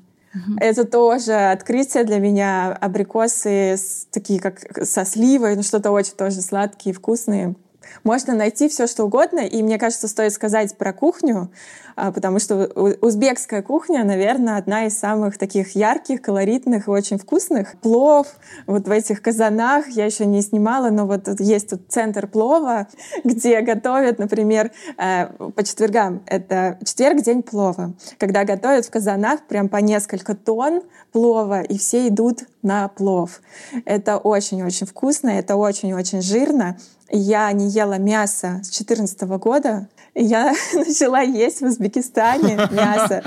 [0.60, 2.74] Это тоже открытие для меня.
[2.74, 3.78] Абрикосы
[4.12, 7.56] такие, как со сливой, ну что-то очень тоже сладкие, вкусные.
[8.04, 11.52] Можно найти все, что угодно, и мне кажется, стоит сказать про кухню,
[11.96, 12.66] а, потому что
[13.02, 17.76] узбекская кухня, наверное, одна из самых таких ярких, колоритных и очень вкусных.
[17.82, 18.28] Плов
[18.66, 22.88] вот в этих казанах я еще не снимала, но вот есть тут центр плова,
[23.24, 26.24] где готовят, например, э, по четвергам.
[26.26, 32.08] Это четверг, день плова, когда готовят в казанах прям по несколько тонн плова, и все
[32.08, 33.42] идут на плов.
[33.86, 36.78] Это очень-очень вкусно, это очень-очень жирно.
[37.16, 39.88] Я не ела мясо с 2014 года.
[40.16, 43.22] Я начала есть в Узбекистане мясо.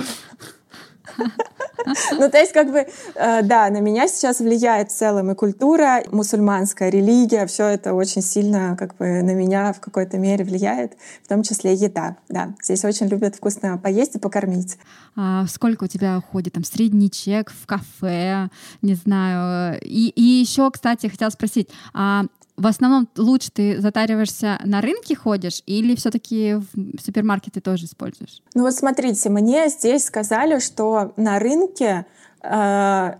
[2.18, 6.02] Ну, то есть, как бы, э, да, на меня сейчас влияет в целом и культура,
[6.10, 11.28] мусульманская религия, все это очень сильно, как бы, на меня в какой-то мере влияет, в
[11.28, 12.54] том числе еда, да.
[12.60, 14.78] Здесь очень любят вкусно поесть и покормить.
[15.14, 18.50] А сколько у тебя уходит там средний чек в кафе,
[18.82, 19.78] не знаю.
[19.80, 22.24] И, и еще, кстати, хотела спросить, а
[22.56, 28.42] в основном лучше ты затариваешься на рынке ходишь или все-таки в супермаркеты тоже используешь?
[28.54, 32.06] Ну вот смотрите, мне здесь сказали, что на рынке
[32.42, 33.12] э,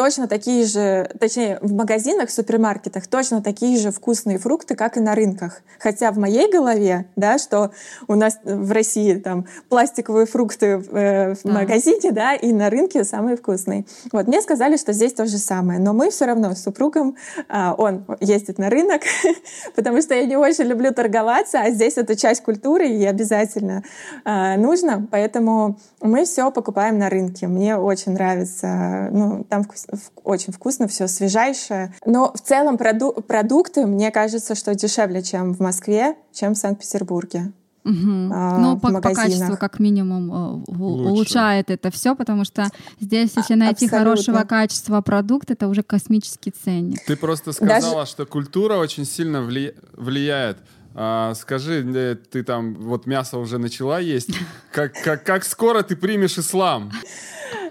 [0.00, 5.00] точно такие же, точнее, в магазинах, в супермаркетах точно такие же вкусные фрукты, как и
[5.00, 5.60] на рынках.
[5.78, 7.72] Хотя в моей голове, да, что
[8.08, 11.52] у нас в России там пластиковые фрукты в, э, в да.
[11.52, 13.84] магазине, да, и на рынке самые вкусные.
[14.10, 15.78] Вот, мне сказали, что здесь то же самое.
[15.78, 17.16] Но мы все равно с супругом,
[17.50, 19.02] э, он ездит на рынок,
[19.76, 23.82] потому что я не очень люблю торговаться, а здесь это часть культуры и обязательно
[24.24, 25.06] э, нужно.
[25.10, 27.48] Поэтому мы все покупаем на рынке.
[27.48, 29.89] Мне очень нравится, ну, там вкус,
[30.24, 31.94] очень вкусно, все свежайшее.
[32.04, 37.52] Но в целом проду продукты, мне кажется, что дешевле, чем в Москве, чем в Санкт-Петербурге.
[37.84, 38.30] Угу.
[38.32, 41.10] А, ну, по, по качеству, как минимум, э, Лучше.
[41.10, 42.66] улучшает это все, потому что
[43.00, 43.98] здесь, если найти Абсолютно.
[43.98, 47.02] хорошего качества продукт, это уже космический ценник.
[47.06, 48.10] Ты просто сказала, Даже...
[48.10, 49.74] что культура очень сильно вли...
[49.94, 50.58] влияет.
[51.02, 54.28] А, скажи, э, ты там вот мясо уже начала есть.
[54.70, 56.92] Как, как, как скоро ты примешь ислам?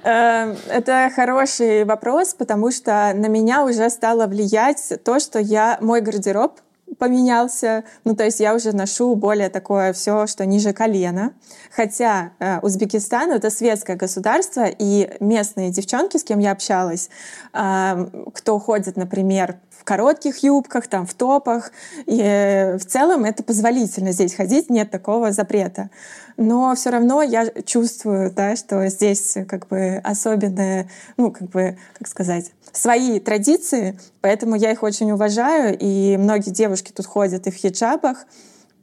[0.04, 6.02] Эм, это хороший вопрос, потому что на меня уже стало влиять то, что я мой
[6.02, 6.60] гардероб
[6.98, 7.84] поменялся.
[8.04, 11.34] Ну, то есть я уже ношу более такое все, что ниже колена.
[11.72, 17.12] Хотя э, Узбекистан— это светское государство, и местные девчонки, с кем я общалась,
[17.54, 21.72] э, кто ходит, например, в коротких юбках, там, в топах,
[22.06, 25.90] и э, в целом это позволительно здесь ходить, нет такого запрета.
[26.38, 32.08] Но все равно я чувствую, да, что здесь как бы особенное, ну, как бы, как
[32.08, 37.56] сказать, свои традиции, поэтому я их очень уважаю, и многие девушки тут ходят и в
[37.56, 38.26] хиджабах,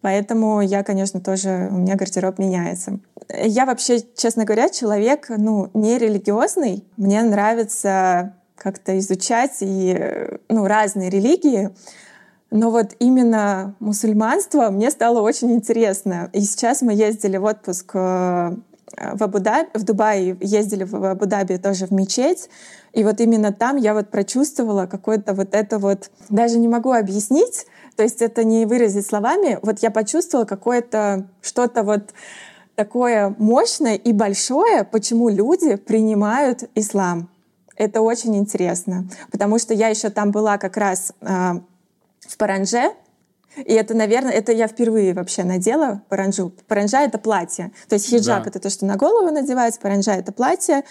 [0.02, 3.00] Поэтому я, конечно, тоже, у меня гардероб меняется.
[3.28, 6.84] Я вообще, честно говоря, человек, ну, не религиозный.
[6.96, 9.96] Мне нравится как-то изучать и,
[10.48, 11.70] ну, разные религии.
[12.50, 16.30] Но вот именно мусульманство мне стало очень интересно.
[16.32, 21.86] И сейчас мы ездили в отпуск э, в Абу-Даби, в Дубае, ездили в Абу-Даби тоже
[21.86, 22.50] в мечеть.
[22.92, 27.66] И вот именно там я вот прочувствовала какое-то вот это вот, даже не могу объяснить,
[27.94, 32.02] то есть это не выразить словами, вот я почувствовала какое-то что-то вот
[32.74, 37.28] такое мощное и большое, почему люди принимают ислам.
[37.76, 41.26] Это очень интересно, потому что я еще там была как раз э,
[42.20, 42.92] в Паранже,
[43.64, 46.52] и это, наверное, это я впервые вообще надела паранджу.
[46.68, 47.72] Паранджа— это платье.
[47.88, 50.84] То есть хиджаб да.— это то, что на голову надевается, паранджа— это платье.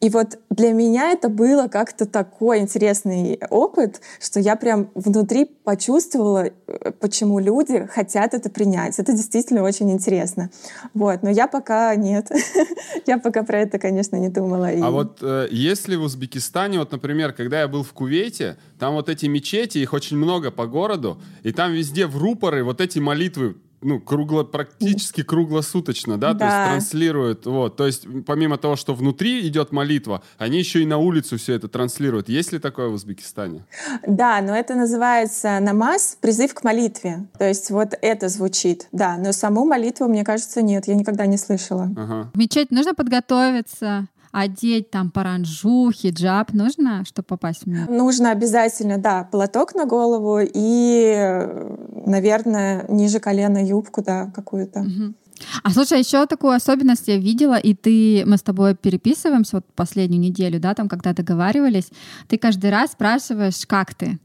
[0.00, 6.50] И вот для меня это было как-то такой интересный опыт, что я прям внутри почувствовала,
[6.66, 8.98] э, почему люди хотят это принять.
[8.98, 10.50] Это действительно очень интересно.
[10.92, 11.22] Вот.
[11.22, 12.30] Но я пока нет.
[13.06, 14.68] я пока про это, конечно, не думала.
[14.68, 19.08] А вот э, если в Узбекистане, вот, например, когда я был в Кувейте, там вот
[19.08, 23.56] эти мечети, их очень много по городу, и там везде в рупоры вот эти молитвы
[23.84, 26.38] ну, кругло, практически круглосуточно, да, Да.
[26.38, 30.86] то есть транслируют, вот, то есть помимо того, что внутри идет молитва, они еще и
[30.86, 32.28] на улицу все это транслируют.
[32.28, 33.64] Есть ли такое в Узбекистане?
[34.06, 37.26] Да, но это называется намаз, призыв к молитве.
[37.38, 39.16] То есть вот это звучит, да.
[39.18, 41.90] Но саму молитву, мне кажется, нет, я никогда не слышала.
[41.96, 42.30] Ага.
[42.34, 46.52] В мечеть нужно подготовиться, одеть там паранджу, хиджаб.
[46.52, 47.88] Нужно, чтобы попасть в мечеть?
[47.88, 54.80] Нужно обязательно, да, платок на голову и, э, наверное, ниже колена юбку, да, какую-то.
[54.80, 55.14] Мгм.
[55.62, 60.20] А слушай, еще такую особенность я видела, и ты, мы с тобой переписываемся вот последнюю
[60.20, 61.90] неделю, да, там, когда договаривались,
[62.28, 64.18] ты каждый раз спрашиваешь, как ты?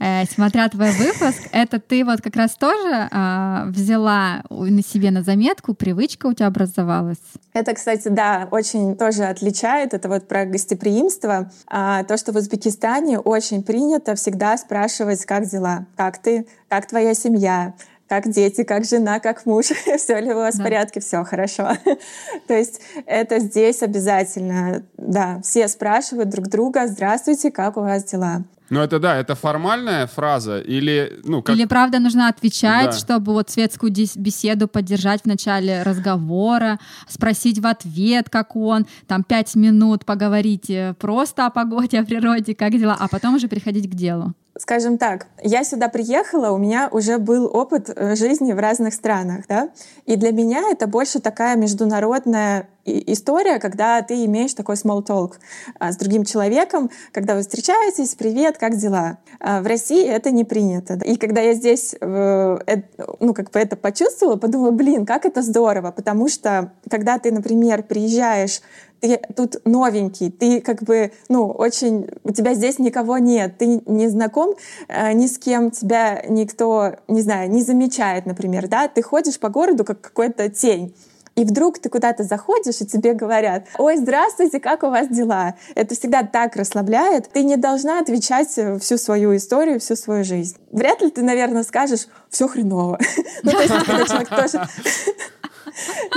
[0.00, 5.22] Э, смотря твой выпуск, это ты вот как раз тоже а, взяла на себе на
[5.22, 7.18] заметку, привычка у тебя образовалась.
[7.52, 9.94] Это, кстати, да, очень тоже отличает.
[9.94, 11.50] Это вот про гостеприимство.
[11.68, 17.14] А, то, что в Узбекистане очень принято всегда спрашивать, как дела, как ты, как твоя
[17.14, 17.74] семья,
[18.14, 19.66] как дети, как жена, как муж,
[19.98, 20.64] все ли у вас в Да.
[20.64, 21.70] порядке, все хорошо.
[22.46, 28.44] То есть это здесь обязательно, да, все спрашивают друг друга, здравствуйте, как у вас дела?
[28.70, 31.54] Ну это да, это формальная фраза или, ну, как...
[31.54, 32.92] Или правда нужно отвечать, Да.
[32.92, 39.54] чтобы вот светскую беседу поддержать в начале разговора, спросить в ответ, как он, там пять
[39.54, 43.94] минут поговорить э, просто о погоде, о природе, как дела, а потом уже переходить к
[43.94, 44.32] делу.
[44.56, 49.46] Скажем так, я сюда приехала, у меня уже был опыт э, жизни в разных странах,
[49.48, 49.70] да,
[50.06, 55.32] и для меня это больше такая международная история, когда ты имеешь такой small talk
[55.80, 59.18] а, с другим человеком, когда вы встречаетесь, привет, как дела?
[59.40, 61.00] А в России это не принято.
[61.04, 62.58] И когда я здесь, э,
[63.20, 67.82] ну, как бы это почувствовала, подумала, блин, как это здорово, потому что когда ты, например,
[67.82, 68.60] приезжаешь
[69.04, 74.08] ты тут новенький, ты как бы, ну, очень, у тебя здесь никого нет, ты не
[74.08, 74.54] знаком
[74.88, 79.50] э, ни с кем, тебя никто, не знаю, не замечает, например, да, ты ходишь по
[79.50, 80.94] городу как какой-то тень.
[81.36, 85.54] И вдруг ты куда-то заходишь, и тебе говорят, ой, здравствуйте, как у вас дела?
[85.74, 87.28] Это всегда так расслабляет.
[87.28, 88.48] Ты не должна отвечать
[88.80, 90.56] всю свою историю, всю свою жизнь.
[90.70, 92.98] Вряд ли ты, наверное, скажешь, все хреново.
[93.42, 93.74] Ну, то есть,
[94.06, 94.66] человек тоже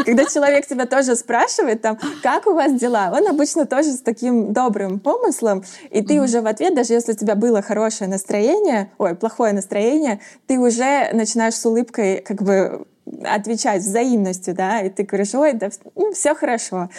[0.06, 4.54] когда человек тебя тоже спрашивает, там, как у вас дела, он обычно тоже с таким
[4.54, 9.16] добрым помыслом, и ты уже в ответ, даже если у тебя было хорошее настроение, ой,
[9.16, 12.86] плохое настроение, ты уже начинаешь с улыбкой как бы
[13.24, 16.90] отвечать взаимностью, да, и ты говоришь, ой, да, ну, все хорошо.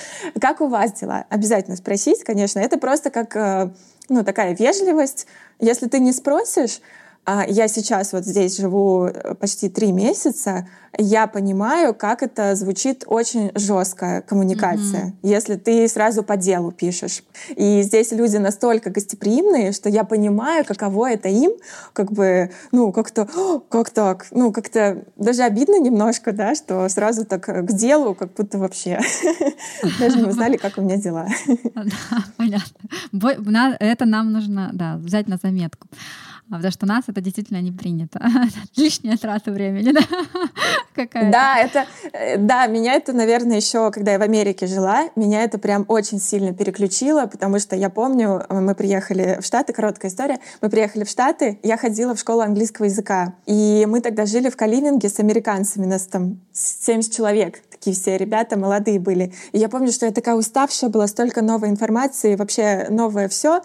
[0.41, 1.27] Как у вас дела?
[1.29, 2.61] Обязательно спросить, конечно.
[2.61, 3.71] Это просто как, э,
[4.09, 5.27] ну, такая вежливость.
[5.61, 6.81] Если ты не спросишь,
[7.49, 13.53] я сейчас вот здесь живу э, почти три месяца, я понимаю, как это звучит очень
[13.55, 17.23] жесткая коммуникация, если ты сразу по делу пишешь.
[17.55, 21.53] И здесь люди настолько гостеприимные, что я понимаю, каково это им,
[21.93, 24.27] как бы, ну, как-то, «О, как так?
[24.31, 28.99] Ну, как-то даже обидно немножко, да, что сразу так э, к делу, как будто вообще
[30.01, 31.27] даже не узнали, как у меня дела.
[31.75, 33.77] Да, понятно.
[33.81, 35.87] Это нам нужно, да, взять на заметку.
[36.51, 38.21] А Потому что у нас это действительно не принято.
[38.77, 40.01] Лишняя трата времени, да?
[40.95, 41.31] Какая-то.
[41.31, 45.59] Да, это, э, да, меня это, наверное, еще, когда я в Америке жила, меня это
[45.59, 50.39] прям очень сильно переключило, потому что я помню, э, мы приехали в Штаты, короткая история,
[50.63, 54.57] мы приехали в Штаты, я ходила в школу английского языка, и мы тогда жили в
[54.57, 59.33] Каливинге с американцами, нас там 70 человек, такие все ребята молодые были.
[59.53, 63.61] И я помню, что я такая уставшая была, столько новой информации, вообще новое все.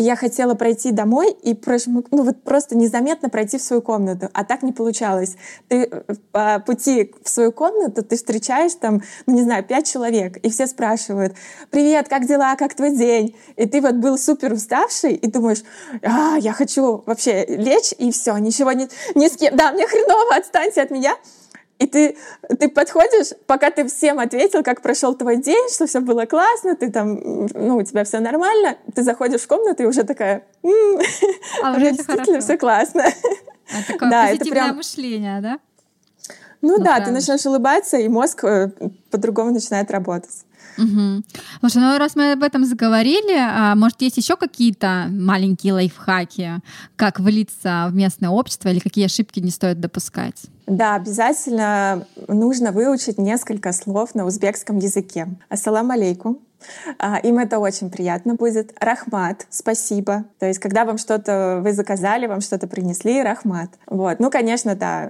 [0.00, 4.30] И я хотела пройти домой и прошмык- ну, вот просто незаметно пройти в свою комнату.
[4.32, 5.36] А так не получалось.
[5.68, 10.38] Ты э, по пути в свою комнату ты встречаешь там, ну не знаю, пять человек,
[10.38, 11.34] и все спрашивают,
[11.68, 13.36] привет, как дела, как твой день?
[13.56, 15.62] И ты вот был супер уставший, и думаешь,
[16.02, 19.54] а, я хочу вообще лечь, и все, ничего не, ни с кем.
[19.54, 21.14] Да, мне хреново, отстаньте от меня.
[21.80, 22.14] И ты,
[22.58, 26.90] ты подходишь, пока ты всем ответил, как прошел твой день, что все было классно, ты
[26.92, 31.00] там, ну, у тебя все нормально, ты заходишь в комнату и уже такая, «М,
[31.62, 33.00] А уже действительно все классно.
[33.00, 35.58] Это такое Да, это прям- мышление, да?
[36.60, 37.12] Ну Ну, да, ты правда.
[37.12, 38.70] начинаешь улыбаться, и мозг э,
[39.10, 40.44] по-другому начинает работать.
[40.76, 41.24] Мгм.
[41.60, 46.60] Слушай, ну раз мы об этом заговорили, а, может, есть еще какие-то маленькие лайфхаки,
[46.96, 50.46] как влиться в местное общество или какие ошибки не стоит допускать?
[50.66, 55.28] Да, обязательно нужно выучить несколько слов на узбекском языке.
[55.48, 56.38] Ассалам алейкум.
[56.98, 58.72] А, Им это очень приятно будет.
[58.80, 60.24] Рахмат, спасибо.
[60.38, 63.70] То есть, когда вам что-то вы заказали, вам что-то принесли, рахмат.
[63.86, 64.20] Вот.
[64.20, 65.06] Ну, конечно, да,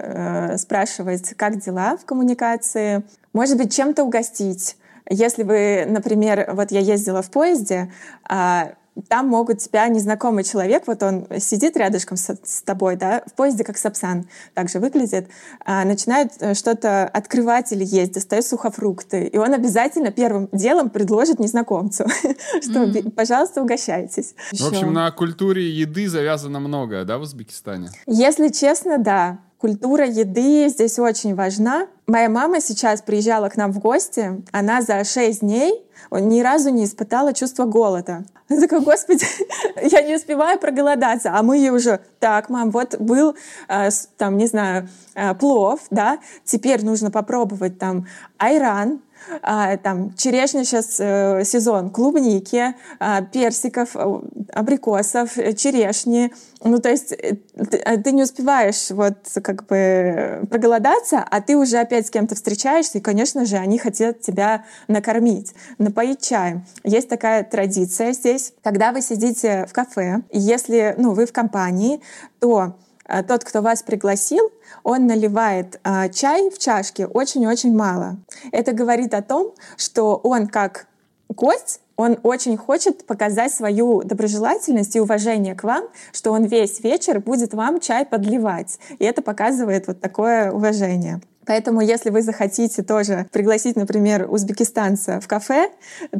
[0.53, 3.03] э, спрашивать, как дела в коммуникации.
[3.33, 4.77] Может быть, чем-то угостить.
[5.09, 7.91] Если вы, например, вот я ездила в поезде,
[8.27, 8.73] а,
[9.07, 13.63] там могут тебя незнакомый человек, вот он сидит рядышком с, с тобой, да, в поезде
[13.63, 15.29] как Сапсан также выглядит,
[15.65, 21.39] а, начинает э, что-то открывать или есть, достает сухофрукты, и он обязательно первым делом предложит
[21.39, 22.05] незнакомцу,
[22.61, 24.35] что, пожалуйста, угощайтесь.
[24.51, 27.89] В общем, на культуре еды завязано многое, да, в Узбекистане?
[28.07, 29.39] Если честно, да.
[29.61, 31.85] Культура еды здесь очень важна.
[32.07, 34.41] Моя мама сейчас приезжала к нам в гости.
[34.51, 38.23] Она за шесть дней ни разу не испытала чувство голода.
[38.49, 39.23] Она такая, господи,
[39.83, 41.31] я не успеваю проголодаться.
[41.35, 43.35] А мы ей уже, так, мам, вот был,
[43.67, 48.07] э, там, не знаю, э, плов, да, теперь нужно попробовать там
[48.39, 48.99] айран,
[49.41, 54.19] а, там черешня сейчас э, сезон, клубники, а, персиков, э,
[54.53, 56.33] абрикосов, э, черешни.
[56.63, 62.07] Ну, то есть ты, ты не успеваешь вот как бы проголодаться, а ты уже опять
[62.07, 66.65] с кем-то встречаешься, и, конечно же, они хотят тебя накормить, напоить чаем.
[66.83, 72.01] Есть такая традиция здесь, когда вы сидите в кафе, если ну, вы в компании,
[72.39, 72.75] то
[73.23, 74.51] тот, кто вас пригласил,
[74.83, 78.17] он наливает а, чай в чашке очень-очень мало.
[78.51, 80.87] Это говорит о том, что он как
[81.29, 87.19] гость, он очень хочет показать свою доброжелательность и уважение к вам, что он весь вечер
[87.19, 88.79] будет вам чай подливать.
[88.97, 91.21] И это показывает вот такое уважение.
[91.45, 95.71] Поэтому, если вы захотите тоже пригласить, например, узбекистанца в кафе,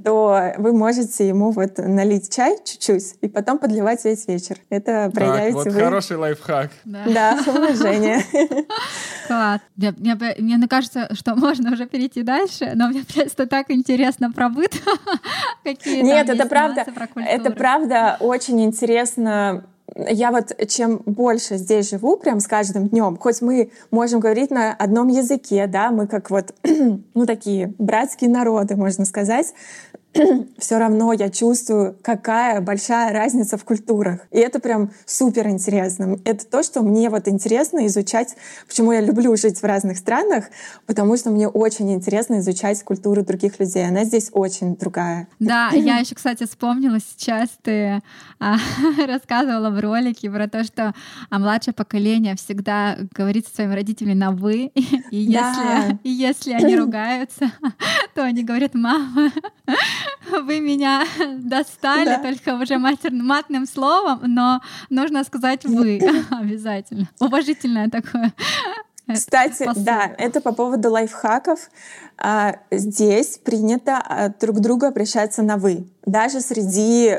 [0.04, 4.58] то вы можете ему вот налить чай чуть-чуть и потом подливать весь вечер.
[4.70, 5.80] Это проявите так, вот вы...
[5.80, 6.72] хороший лайфхак.
[6.86, 8.24] Да, да уважение.
[9.28, 9.62] Класс.
[9.76, 14.50] Мне, мне, мне кажется, что можно уже перейти дальше, но мне просто так интересно про
[14.50, 14.74] быт.
[15.64, 16.86] Какие Нет, это правда.
[17.16, 19.66] Это правда очень интересно
[19.96, 24.74] я вот чем больше здесь живу, прям с каждым днем, хоть мы можем говорить на
[24.74, 29.54] одном языке, да, мы как вот, ну, такие братские народы, можно сказать,
[30.58, 34.22] все равно я чувствую, какая большая разница в культурах.
[34.32, 36.18] И это прям супер интересно.
[36.26, 38.36] Это то, что мне вот интересно изучать,
[38.68, 40.46] почему я люблю жить в разных странах,
[40.86, 43.88] потому что мне очень интересно изучать культуру других людей.
[43.88, 45.28] Она здесь очень другая.
[45.40, 48.02] Да, я еще, кстати, вспомнила сейчас, ты
[48.40, 48.58] а,
[49.08, 50.94] рассказывала в ролике про то, что
[51.30, 56.00] а, младшее поколение всегда говорит со своими родителями на «вы», и если, да.
[56.04, 57.52] и если они ругаются,
[58.16, 59.32] то они говорят «мама,
[60.44, 61.06] вы меня
[61.38, 62.20] достали да.
[62.20, 63.12] только уже матер...
[63.12, 66.00] матным словом, но нужно сказать вы
[66.32, 67.10] обязательно.
[67.20, 68.34] Уважительное такое.
[69.08, 69.84] Э, Кстати, посыл.
[69.84, 71.70] да, это по поводу лайфхаков.
[72.18, 77.18] А, здесь принято а, друг к другу обращаться на «вы», даже среди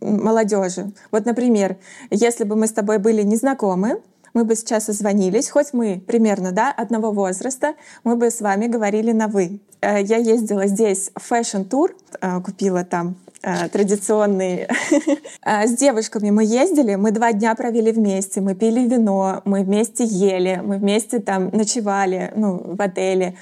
[0.00, 0.92] молодежи.
[1.12, 1.76] Вот, например,
[2.10, 4.02] если бы мы с тобой были незнакомы,
[4.34, 7.74] мы бы сейчас созвонились, хоть мы примерно да, одного возраста,
[8.04, 9.60] мы бы с вами говорили на «вы».
[9.80, 14.68] Э, я ездила здесь в fashion-тур, э, купила там э, традиционный.
[15.44, 20.60] С девушками мы ездили, мы два дня провели вместе, мы пили вино, мы вместе ели,
[20.62, 23.36] мы вместе там ночевали ну, в отеле.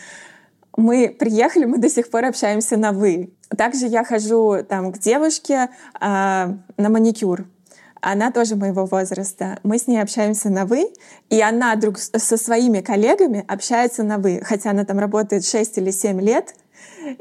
[0.76, 3.32] Мы приехали, мы до сих пор общаемся на «вы».
[3.56, 7.46] Также я хожу там к девушке а, на маникюр.
[8.00, 9.58] Она тоже моего возраста.
[9.62, 10.88] Мы с ней общаемся на «вы»,
[11.30, 15.90] и она друг со своими коллегами общается на «вы», хотя она там работает 6 или
[15.90, 16.54] 7 лет,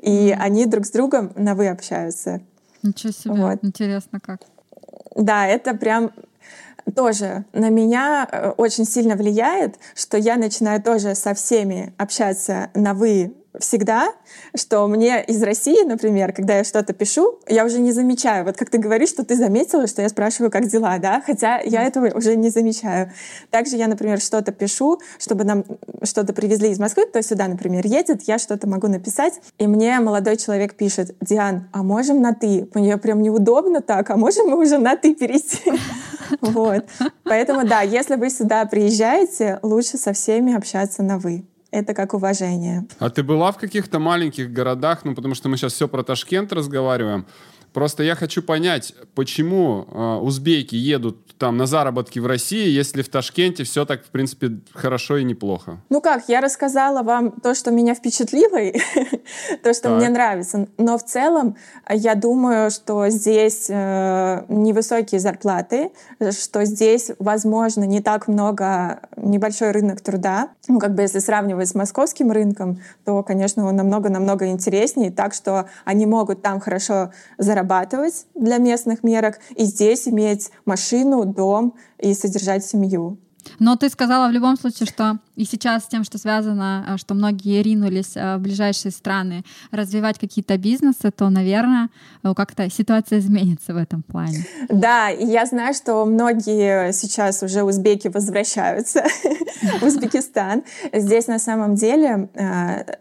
[0.02, 0.38] и mm.
[0.40, 2.42] они друг с другом на «вы» общаются.
[2.84, 3.60] Ничего себе, вот.
[3.64, 4.42] интересно как.
[5.16, 6.12] Да, это прям
[6.96, 12.94] тоже на меня э, очень сильно влияет, что я начинаю тоже со всеми общаться на
[12.94, 14.14] «вы» всегда,
[14.56, 18.46] что мне из России, например, когда я что-то пишу, я уже не замечаю.
[18.46, 21.22] Вот как ты говоришь, что ты заметила, что я спрашиваю, как дела, да?
[21.26, 23.12] Хотя я этого уже не замечаю.
[23.50, 25.66] Также я, например, что-то пишу, чтобы нам
[26.04, 30.38] что-то привезли из Москвы, кто сюда, например, едет, я что-то могу написать, и мне молодой
[30.38, 32.70] человек пишет, Диан, а можем на «ты»?
[32.74, 35.72] Мне прям неудобно так, а можем мы уже на «ты» перейти?
[36.42, 36.86] Вот.
[37.24, 42.86] Поэтому, да, если вы сюда приезжаете, лучше со всеми общаться на «вы» это как уважение.
[43.00, 46.54] А ты была в каких-то маленьких городах, ну потому что мы сейчас все про Ташкент
[46.54, 47.26] разговариваем,
[47.74, 53.10] Просто я хочу понять, почему э, узбеки едут там на заработки в России, если в
[53.10, 55.78] Ташкенте все так, в принципе, хорошо и неплохо.
[55.90, 58.58] Ну как, я рассказала вам то, что меня впечатлило,
[59.64, 60.68] то, что мне нравится.
[60.80, 61.56] Но в целом
[61.88, 65.92] я думаю, что здесь э, невысокие зарплаты,
[66.32, 70.50] что здесь, возможно, не так много, небольшой рынок труда.
[70.68, 75.70] Ну, как бы если сравнивать с московским рынком, то, конечно, он намного-намного интереснее, так что
[75.86, 82.14] они могут там хорошо зарабатывать зарабатывать для местных мерок и здесь иметь машину, дом и
[82.14, 83.18] содержать семью.
[83.60, 87.14] Но ты сказала в любом случае, что и сейчас с тем, что связано, э, что
[87.14, 91.90] многие ринулись э, в ближайшие страны развивать какие-то бизнесы, то, наверное,
[92.24, 94.46] э, как-то ситуация изменится в этом плане.
[94.68, 99.04] Да, и я знаю, что многие сейчас уже узбеки возвращаются
[99.80, 100.64] в Узбекистан.
[100.92, 102.30] Здесь на самом деле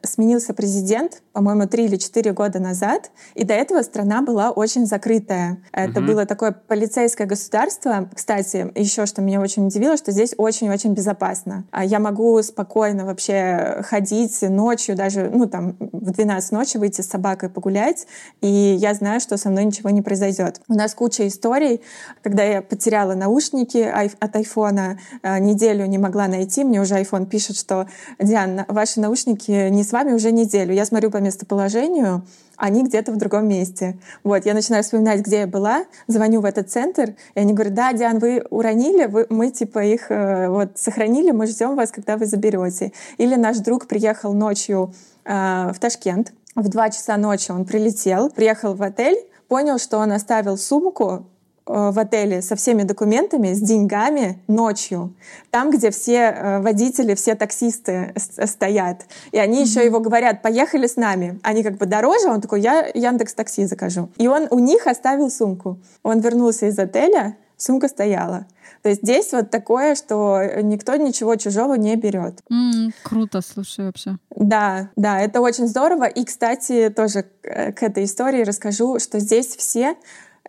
[0.03, 5.59] сменился президент, по-моему, три или четыре года назад, и до этого страна была очень закрытая.
[5.70, 8.09] Это было такое полицейское государство.
[8.14, 11.64] Кстати, еще что меня очень удивило, что здесь очень-очень безопасно.
[11.72, 17.09] А я могу спокойно вообще ходить ночью, даже ну, там, в 12 ночи выйти с
[17.11, 18.07] собакой погулять,
[18.41, 20.62] и я знаю, что со мной ничего не произойдет.
[20.68, 21.82] У нас куча историй,
[22.22, 27.59] когда я потеряла наушники от айфона, а, неделю не могла найти, мне уже iPhone пишет,
[27.59, 27.87] что
[28.18, 30.72] «Диан, ваши наушники не с вами уже неделю».
[30.72, 32.24] Я смотрю по местоположению,
[32.57, 33.99] они где-то в другом месте.
[34.24, 37.93] Вот, я начинаю вспоминать, где я была, звоню в этот центр, и они говорят, да,
[37.93, 42.27] Диан, вы уронили, вы, мы типа их э, вот сохранили, мы ждем вас, когда вы
[42.27, 42.93] заберете.
[43.18, 48.74] Или наш друг приехал ночью э, в Ташкент, в два часа ночи он прилетел, приехал
[48.74, 49.18] в отель,
[49.49, 51.27] понял, что он оставил сумку
[51.67, 55.12] в отеле со всеми документами, с деньгами ночью,
[55.51, 59.07] там, где все э, водители, все таксисты стоят.
[59.33, 59.67] И они mm-hmm.
[59.67, 61.41] еще его говорят, поехали с нами.
[61.43, 64.11] Они как бы дороже, он такой, я Яндекс Такси закажу.
[64.17, 65.79] И он у них оставил сумку.
[66.03, 68.47] Он вернулся из отеля, сумка стояла.
[68.83, 72.41] То есть здесь вот такое, что никто ничего чужого не берет.
[72.53, 74.19] Mm, круто, слушай, вообще.
[74.31, 76.05] Да, да, это очень здорово.
[76.05, 79.97] И, кстати, тоже к этой истории расскажу, что здесь все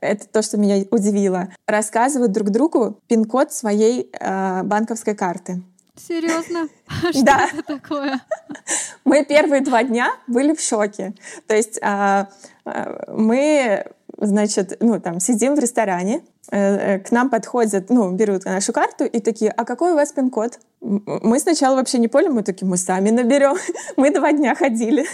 [0.01, 5.61] это то, что меня удивило, рассказывают друг другу пин-код своей э, банковской карты.
[5.95, 6.67] Серьезно?
[7.11, 7.49] Что да.
[7.51, 8.21] это такое?
[9.05, 11.13] Мы первые два дня были в шоке.
[11.47, 12.29] То есть а,
[12.65, 13.85] а, мы,
[14.17, 19.03] значит, ну там сидим в ресторане, Э, э, к нам подходят, ну, берут нашу карту
[19.03, 20.59] и такие, а какой у вас пин-код?
[20.80, 23.57] Мы сначала вообще не поняли, мы такие, мы сами наберем.
[23.97, 25.05] мы два дня ходили.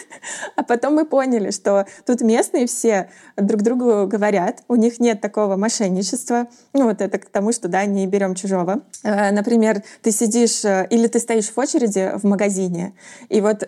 [0.57, 5.55] а потом мы поняли, что тут местные все друг другу говорят, у них нет такого
[5.55, 6.47] мошенничества.
[6.73, 8.81] Ну, вот это к тому, что, да, не берем чужого.
[9.03, 12.93] Э, например, ты сидишь или ты стоишь в очереди в магазине,
[13.29, 13.63] и вот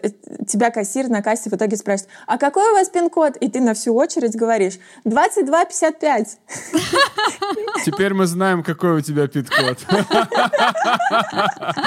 [0.47, 3.37] тебя кассир на кассе в итоге спрашивает, а какой у вас пин-код?
[3.37, 6.37] И ты на всю очередь говоришь, 2255.
[7.85, 9.77] Теперь мы знаем, какой у тебя пит-код.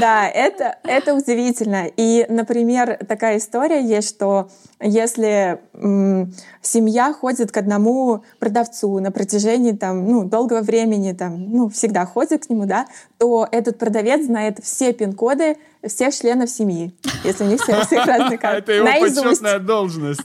[0.00, 1.86] Да, это, это удивительно.
[1.96, 4.48] И, например, такая история есть, что
[4.80, 6.32] если м,
[6.62, 12.46] семья ходит к одному продавцу на протяжении там, ну, долгого времени, там, ну, всегда ходит
[12.46, 12.86] к нему, да,
[13.18, 18.72] то этот продавец знает все пин-коды всех членов семьи, если не все, всех разные карты.
[18.72, 20.20] Это его почетная должность.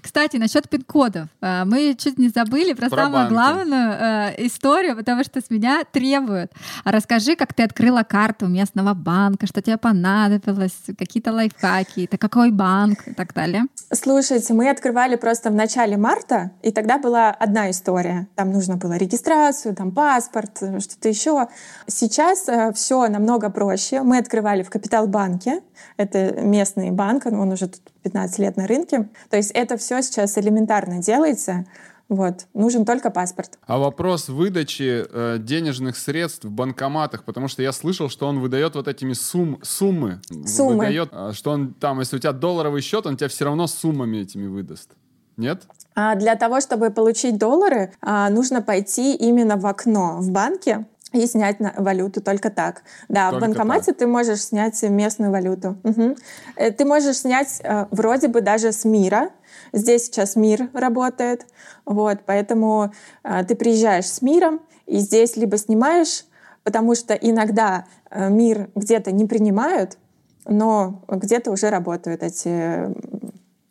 [0.00, 1.28] Кстати, насчет пин-кодов.
[1.40, 3.32] А, мы чуть не забыли про, про самую банки.
[3.32, 6.52] главную э, историю, потому что с меня требуют.
[6.84, 12.50] А расскажи, как ты открыла карту местного банка, что тебе понадобилось, какие-то лайфхаки, это какой
[12.50, 13.64] банк и так далее.
[13.94, 18.26] Слушайте, мы открывали просто в начале марта, и тогда была одна история.
[18.34, 21.46] Там нужно было регистрацию, там паспорт, что-то еще.
[21.86, 24.02] Сейчас э, все намного проще.
[24.02, 25.60] Мы открывали в Капитал-банке.
[25.96, 29.08] Это местный банк, он уже тут 15 лет на рынке.
[29.30, 31.64] То есть это все сейчас элементарно делается.
[32.08, 32.46] Вот.
[32.52, 33.58] Нужен только паспорт.
[33.66, 38.74] А вопрос выдачи э, денежных средств в банкоматах, потому что я слышал, что он выдает
[38.74, 40.20] вот этими сумм, суммы.
[40.46, 40.76] Суммы.
[40.76, 44.18] Выдает, а, что он там, если у тебя долларовый счет, он тебя все равно суммами
[44.18, 44.90] этими выдаст.
[45.36, 45.62] Нет?
[45.94, 51.26] А для того, чтобы получить доллары, а, нужно пойти именно в окно в банке, и
[51.26, 52.82] снять на валюту только так.
[53.08, 53.98] Да, только в банкомате так.
[53.98, 55.78] ты можешь снять местную валюту.
[55.84, 56.16] Угу.
[56.76, 59.30] Ты можешь снять э, вроде бы даже с мира.
[59.72, 61.46] Здесь сейчас мир работает,
[61.84, 62.92] вот, поэтому
[63.22, 66.24] э, ты приезжаешь с миром и здесь либо снимаешь,
[66.64, 69.98] потому что иногда э, мир где-то не принимают,
[70.46, 72.92] но где-то уже работают эти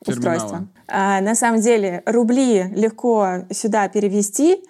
[0.07, 0.67] устройства.
[0.87, 4.63] А, на самом деле рубли легко сюда перевести,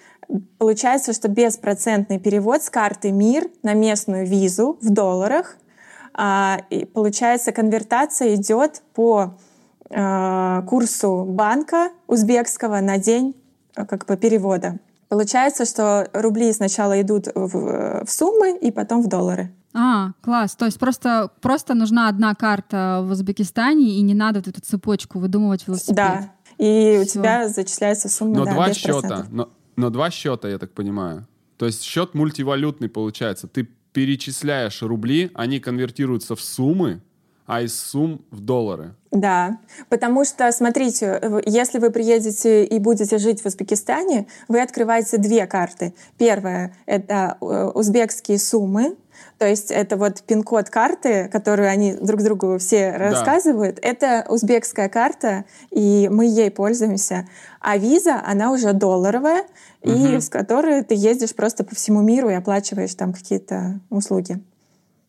[0.57, 5.57] Получается, что беспроцентный перевод с карты МИР на местную визу в долларах.
[6.13, 9.38] А, и получается, конвертация идет по
[9.89, 13.36] а, курсу банка узбекского на день
[13.75, 14.79] а, как бы перевода.
[15.09, 19.53] Получается, что рубли сначала идут в, в суммы и потом в доллары.
[19.75, 20.55] А, класс.
[20.55, 25.19] То есть просто, просто нужна одна карта в Узбекистане, и не надо вот эту цепочку
[25.19, 25.95] выдумывать велосипед.
[25.95, 26.31] Да.
[26.57, 29.25] И у тебя зачисляется сумма, Но да, два счета.
[29.29, 31.28] Но, но два счета, я так понимаю.
[31.57, 33.47] То есть счет мультивалютный получается.
[33.47, 37.01] Ты перечисляешь рубли, они конвертируются в суммы,
[37.45, 38.95] а из сумм в доллары.
[39.11, 39.59] Да,
[39.89, 45.93] потому что, смотрите, если вы приедете и будете жить в Узбекистане, вы открываете две карты.
[46.17, 48.95] Первая— это э, узбекские суммы,
[49.38, 52.97] то есть это вот пин-код карты, которую они друг другу все да.
[52.97, 53.80] рассказывают.
[53.82, 57.28] Это узбекская карта, и мы ей пользуемся.
[57.59, 59.43] А виза, она уже долларовая,
[59.82, 59.91] угу.
[59.91, 64.41] и с которой ты ездишь просто по всему миру и оплачиваешь там какие-то услуги.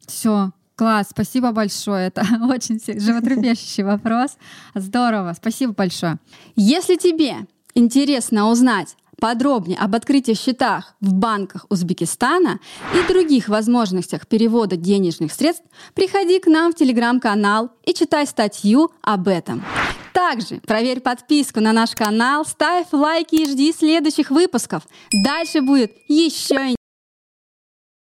[0.07, 2.09] Все, Класс, спасибо большое.
[2.09, 4.37] Это очень животрепещущий вопрос.
[4.75, 6.17] Здорово, спасибо большое.
[6.57, 12.61] Если тебе интересно узнать подробнее об открытии счетах в банках Узбекистана
[12.95, 19.29] и других возможностях перевода денежных средств, приходи к нам в телеграм-канал и читай статью об
[19.29, 19.65] этом.
[20.12, 24.85] Также проверь подписку на наш канал, ставь лайки и жди следующих выпусков.
[25.25, 26.75] Дальше будет еще